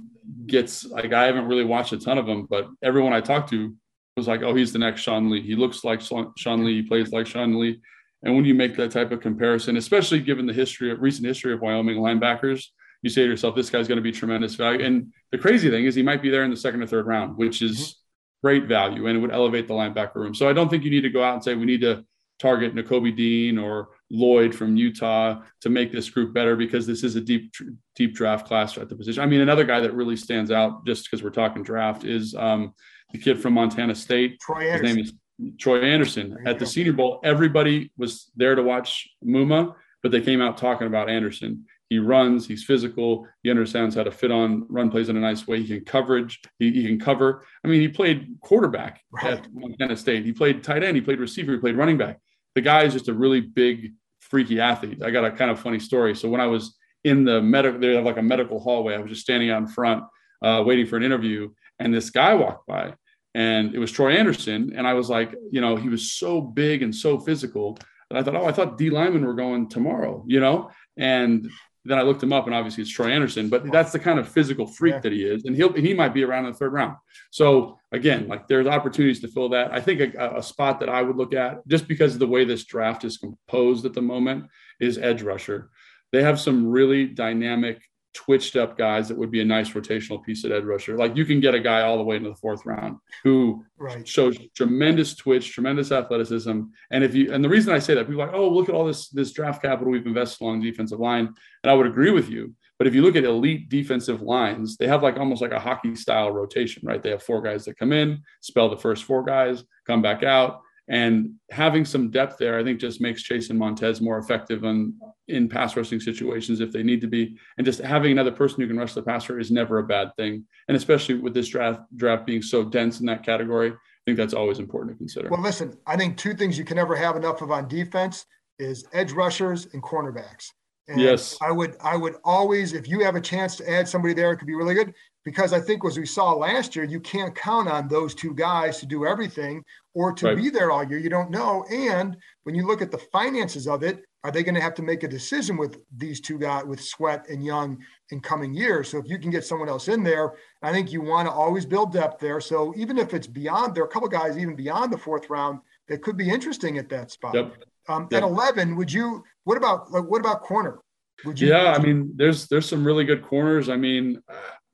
[0.45, 3.75] gets like I haven't really watched a ton of them, but everyone I talked to
[4.15, 5.41] was like, "Oh, he's the next Sean Lee.
[5.41, 6.81] He looks like Sean Lee.
[6.81, 7.79] He plays like Sean Lee."
[8.21, 11.53] And when you make that type of comparison, especially given the history of recent history
[11.53, 12.65] of Wyoming linebackers,
[13.01, 15.85] you say to yourself, "This guy's going to be tremendous value." And the crazy thing
[15.85, 18.47] is, he might be there in the second or third round, which is mm-hmm.
[18.47, 20.35] great value, and it would elevate the linebacker room.
[20.35, 22.05] So I don't think you need to go out and say we need to
[22.39, 27.15] target Nakobe Dean or Lloyd from Utah to make this group better because this is
[27.15, 27.53] a deep
[27.95, 29.21] deep draft class at the position.
[29.21, 32.73] I mean, another guy that really stands out just because we're talking draft is um,
[33.11, 34.39] the kid from Montana State.
[34.39, 35.13] Troy His name is
[35.59, 36.37] Troy Anderson.
[36.45, 40.87] At the Senior Bowl, everybody was there to watch Muma, but they came out talking
[40.87, 41.65] about Anderson.
[41.89, 45.47] He runs, he's physical, he understands how to fit on run plays in a nice
[45.47, 45.61] way.
[45.61, 47.43] He can coverage, he, he can cover.
[47.63, 49.33] I mean, he played quarterback right.
[49.33, 50.23] at Montana State.
[50.23, 52.19] He played tight end, he played receiver, he played running back.
[52.55, 55.01] The guy is just a really big, freaky athlete.
[55.03, 56.15] I got a kind of funny story.
[56.15, 58.93] So when I was in the medical, they have like a medical hallway.
[58.93, 60.03] I was just standing out in front,
[60.43, 62.93] uh, waiting for an interview, and this guy walked by
[63.35, 64.73] and it was Troy Anderson.
[64.75, 67.77] And I was like, you know, he was so big and so physical
[68.09, 70.71] And I thought, oh, I thought D linemen were going tomorrow, you know?
[70.97, 71.49] And
[71.89, 74.29] then I looked him up and obviously it's Troy Anderson, but that's the kind of
[74.29, 74.99] physical freak yeah.
[74.99, 75.43] that he is.
[75.45, 76.95] And he'll, he might be around in the third round.
[77.31, 79.73] So again, like there's opportunities to fill that.
[79.73, 82.45] I think a, a spot that I would look at just because of the way
[82.45, 84.45] this draft is composed at the moment
[84.79, 85.71] is edge rusher.
[86.11, 87.81] They have some really dynamic
[88.13, 90.97] twitched up guys that would be a nice rotational piece at edge rusher.
[90.97, 94.07] Like you can get a guy all the way into the fourth round who right.
[94.07, 96.61] shows tremendous twitch, tremendous athleticism.
[96.91, 98.75] And if you and the reason I say that, people are like, oh, look at
[98.75, 101.33] all this this draft capital we've invested along the defensive line.
[101.63, 102.55] And I would agree with you.
[102.77, 105.95] But if you look at elite defensive lines, they have like almost like a hockey
[105.95, 107.03] style rotation, right?
[107.03, 110.61] They have four guys that come in, spell the first four guys, come back out.
[110.89, 114.95] And having some depth there, I think, just makes Chase and Montez more effective in,
[115.27, 117.37] in pass rushing situations if they need to be.
[117.57, 120.45] And just having another person who can rush the passer is never a bad thing.
[120.67, 123.75] And especially with this draft draft being so dense in that category, I
[124.05, 125.29] think that's always important to consider.
[125.29, 128.25] Well, listen, I think two things you can never have enough of on defense
[128.57, 130.47] is edge rushers and cornerbacks.
[130.87, 131.37] And yes.
[131.39, 134.37] I would I would always, if you have a chance to add somebody there, it
[134.37, 134.95] could be really good
[135.29, 138.79] because I think as we saw last year, you can't count on those two guys
[138.79, 139.63] to do everything
[139.93, 140.35] or to right.
[140.35, 140.97] be there all year.
[140.97, 141.63] You don't know.
[141.71, 144.81] And when you look at the finances of it, are they going to have to
[144.81, 147.77] make a decision with these two guys, with Sweat and Young,
[148.09, 148.89] in coming years?
[148.89, 151.63] So if you can get someone else in there, I think you want to always
[151.63, 152.41] build depth there.
[152.41, 155.59] So even if it's beyond, there are a couple guys even beyond the fourth round
[155.89, 157.35] that could be interesting at that spot.
[157.35, 157.53] Yep.
[157.87, 158.23] Um, yep.
[158.23, 159.23] At eleven, would you?
[159.43, 160.79] What about like what about corner?
[161.23, 161.49] Would you?
[161.49, 163.69] Yeah, I mean, there's there's some really good corners.
[163.69, 164.23] I mean.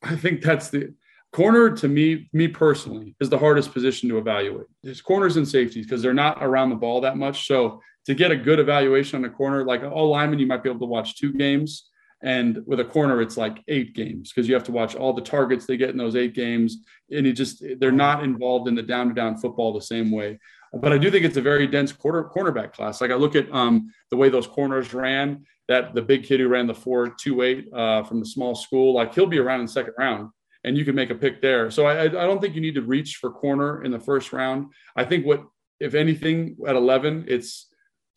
[0.06, 0.94] I think that's the
[1.34, 4.68] corner to me, me personally, is the hardest position to evaluate.
[4.84, 7.48] There's corners and safeties because they're not around the ball that much.
[7.48, 10.70] So to get a good evaluation on a corner, like all linemen, you might be
[10.70, 11.90] able to watch two games.
[12.24, 15.22] And with a corner, it's like eight games because you have to watch all the
[15.22, 16.78] targets they get in those eight games.
[17.12, 20.40] And you just, they're not involved in the down to down football the same way.
[20.74, 23.02] But I do think it's a very dense quarter cornerback class.
[23.02, 26.48] Like I look at um, the way those corners ran that the big kid who
[26.48, 29.68] ran the four two eight uh, from the small school, like he'll be around in
[29.68, 30.30] second round,
[30.64, 31.72] and you can make a pick there.
[31.72, 34.68] So I, I don't think you need to reach for corner in the first round.
[34.96, 35.44] I think what,
[35.80, 37.68] if anything, at eleven, it's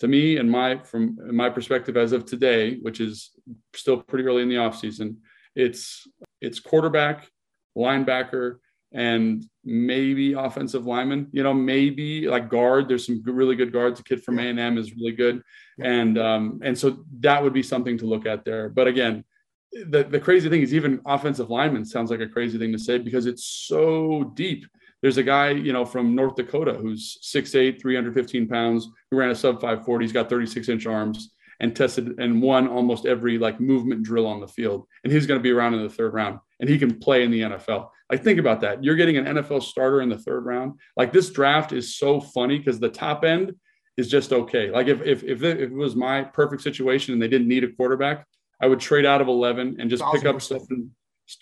[0.00, 3.30] to me and my from my perspective as of today, which is
[3.74, 5.16] still pretty early in the offseason,
[5.56, 6.06] it's
[6.40, 7.28] it's quarterback,
[7.76, 8.58] linebacker,
[8.92, 11.28] and maybe offensive lineman.
[11.32, 12.88] You know, maybe like guard.
[12.88, 14.00] There's some really good guards.
[14.00, 15.42] A kid from A and M is really good,
[15.80, 18.68] and um, and so that would be something to look at there.
[18.68, 19.24] But again,
[19.72, 22.98] the the crazy thing is even offensive lineman sounds like a crazy thing to say
[22.98, 24.64] because it's so deep.
[25.02, 29.34] There's a guy, you know, from North Dakota who's 6'8", 315 pounds, who ran a
[29.34, 30.04] sub 540.
[30.04, 34.40] He's got 36 inch arms and tested and won almost every like movement drill on
[34.40, 34.88] the field.
[35.04, 37.30] And he's going to be around in the third round and he can play in
[37.30, 37.90] the NFL.
[38.10, 38.82] Like, think about that.
[38.82, 40.78] You're getting an NFL starter in the third round.
[40.96, 43.54] Like, this draft is so funny because the top end
[43.96, 44.70] is just okay.
[44.70, 47.64] Like, if, if, if, it, if it was my perfect situation and they didn't need
[47.64, 48.26] a quarterback,
[48.60, 50.90] I would trade out of 11 and just pick up stuff and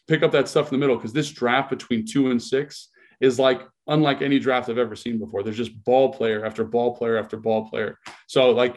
[0.08, 2.88] pick up that stuff in the middle because this draft between two and six
[3.20, 5.42] is like unlike any draft I've ever seen before.
[5.42, 7.98] There's just ball player after ball player after ball player.
[8.26, 8.76] So, like,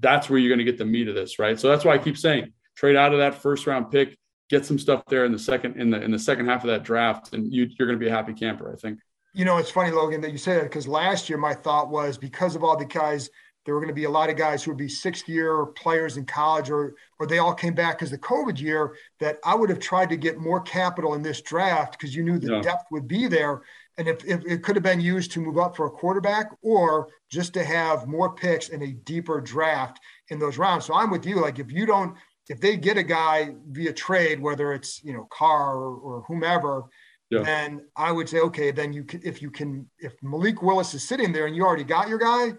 [0.00, 1.60] that's where you're going to get the meat of this, right?
[1.60, 4.16] So, that's why I keep saying trade out of that first round pick
[4.48, 6.84] get some stuff there in the second in the in the second half of that
[6.84, 8.72] draft, and you, you're going to be a happy camper.
[8.72, 8.98] I think.
[9.34, 12.16] You know, it's funny, Logan, that you say that because last year my thought was
[12.16, 13.28] because of all the guys,
[13.66, 16.16] there were going to be a lot of guys who would be sixth year players
[16.16, 19.68] in college or or they all came back because the COVID year that I would
[19.68, 22.62] have tried to get more capital in this draft because you knew the yeah.
[22.62, 23.62] depth would be there.
[23.98, 27.08] And if, if it could have been used to move up for a quarterback or
[27.30, 30.84] just to have more picks in a deeper draft in those rounds.
[30.84, 31.40] So I'm with you.
[31.40, 32.14] Like if you don't,
[32.48, 36.84] if they get a guy via trade, whether it's, you know, Carr or, or whomever,
[37.30, 37.42] yeah.
[37.42, 41.02] then I would say, okay, then you can, if you can, if Malik Willis is
[41.02, 42.52] sitting there and you already got your guy,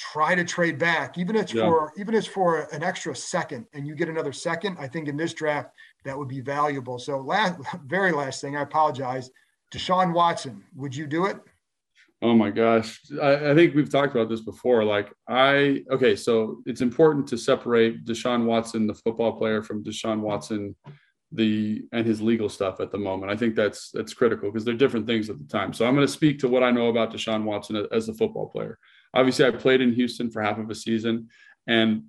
[0.00, 1.66] try to trade back, even if it's yeah.
[1.66, 4.76] for even if it's for an extra second, and you get another second.
[4.80, 5.70] I think in this draft
[6.04, 6.98] that would be valuable.
[6.98, 9.30] So last, very last thing, I apologize.
[9.70, 11.38] Deshaun Watson, would you do it?
[12.22, 13.00] Oh my gosh.
[13.20, 14.84] I, I, think we've talked about this before.
[14.84, 20.20] Like, I, okay, so it's important to separate Deshaun Watson, the football player, from Deshaun
[20.20, 20.76] Watson,
[21.32, 23.32] the, and his legal stuff at the moment.
[23.32, 25.72] I think that's, that's critical because they're different things at the time.
[25.72, 28.48] So I'm going to speak to what I know about Deshaun Watson as a football
[28.48, 28.78] player.
[29.14, 31.28] Obviously, I played in Houston for half of a season,
[31.66, 32.04] and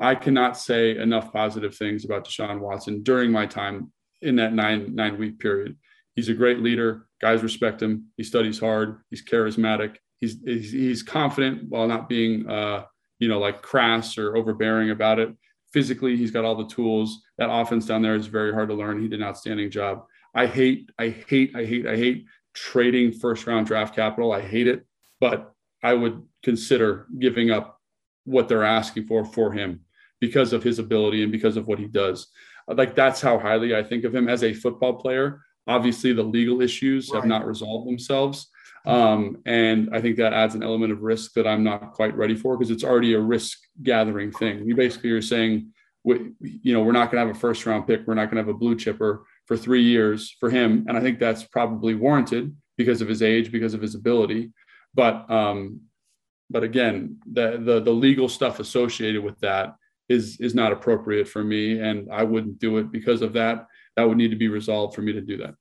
[0.00, 3.92] I cannot say enough positive things about Deshaun Watson during my time
[4.22, 5.76] in that nine, nine week period.
[6.16, 8.06] He's a great leader Guys respect him.
[8.16, 9.00] He studies hard.
[9.10, 9.96] He's charismatic.
[10.20, 12.84] He's he's, he's confident while not being uh,
[13.18, 15.34] you know like crass or overbearing about it.
[15.72, 17.22] Physically, he's got all the tools.
[17.38, 19.00] That offense down there is very hard to learn.
[19.00, 20.04] He did an outstanding job.
[20.34, 24.32] I hate, I hate, I hate, I hate trading first round draft capital.
[24.32, 24.86] I hate it,
[25.20, 27.80] but I would consider giving up
[28.24, 29.80] what they're asking for for him
[30.20, 32.28] because of his ability and because of what he does.
[32.68, 35.40] Like that's how highly I think of him as a football player.
[35.66, 37.20] Obviously, the legal issues right.
[37.20, 38.48] have not resolved themselves.
[38.86, 42.36] Um, and I think that adds an element of risk that I'm not quite ready
[42.36, 44.64] for because it's already a risk gathering thing.
[44.64, 45.72] You basically are saying,
[46.04, 48.06] we, you know, we're not going to have a first round pick.
[48.06, 50.86] We're not going to have a blue chipper for three years for him.
[50.88, 54.52] And I think that's probably warranted because of his age, because of his ability.
[54.94, 55.80] But, um,
[56.48, 59.74] but again, the, the, the legal stuff associated with that
[60.08, 61.80] is, is not appropriate for me.
[61.80, 63.66] And I wouldn't do it because of that
[63.96, 65.54] that would need to be resolved for me to do that.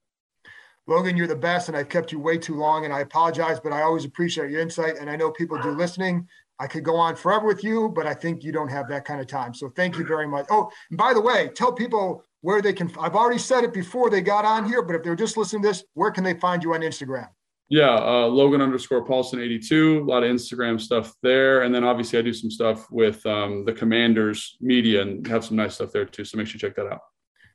[0.87, 3.73] Logan, you're the best, and I've kept you way too long, and I apologize, but
[3.73, 4.97] I always appreciate your insight.
[4.99, 6.27] And I know people do listening.
[6.59, 9.19] I could go on forever with you, but I think you don't have that kind
[9.19, 9.53] of time.
[9.53, 10.45] So thank you very much.
[10.49, 12.91] Oh, and by the way, tell people where they can.
[12.99, 15.69] I've already said it before they got on here, but if they're just listening to
[15.69, 17.27] this, where can they find you on Instagram?
[17.67, 19.99] Yeah, uh, Logan underscore Paulsen 82.
[19.99, 21.63] A lot of Instagram stuff there.
[21.63, 25.57] And then obviously I do some stuff with um, the Commanders media and have some
[25.57, 26.23] nice stuff there too.
[26.25, 27.01] So make sure you check that out.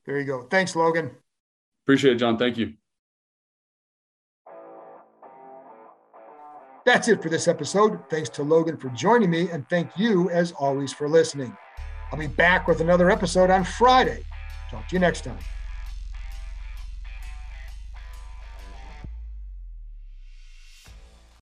[0.06, 0.42] There you go.
[0.42, 1.10] Thanks, Logan.
[1.84, 2.38] Appreciate it, John.
[2.38, 2.74] Thank you.
[6.86, 8.00] That's it for this episode.
[8.08, 11.56] Thanks to Logan for joining me, and thank you, as always, for listening.
[12.10, 14.24] I'll be back with another episode on Friday.
[14.70, 15.38] Talk to you next time.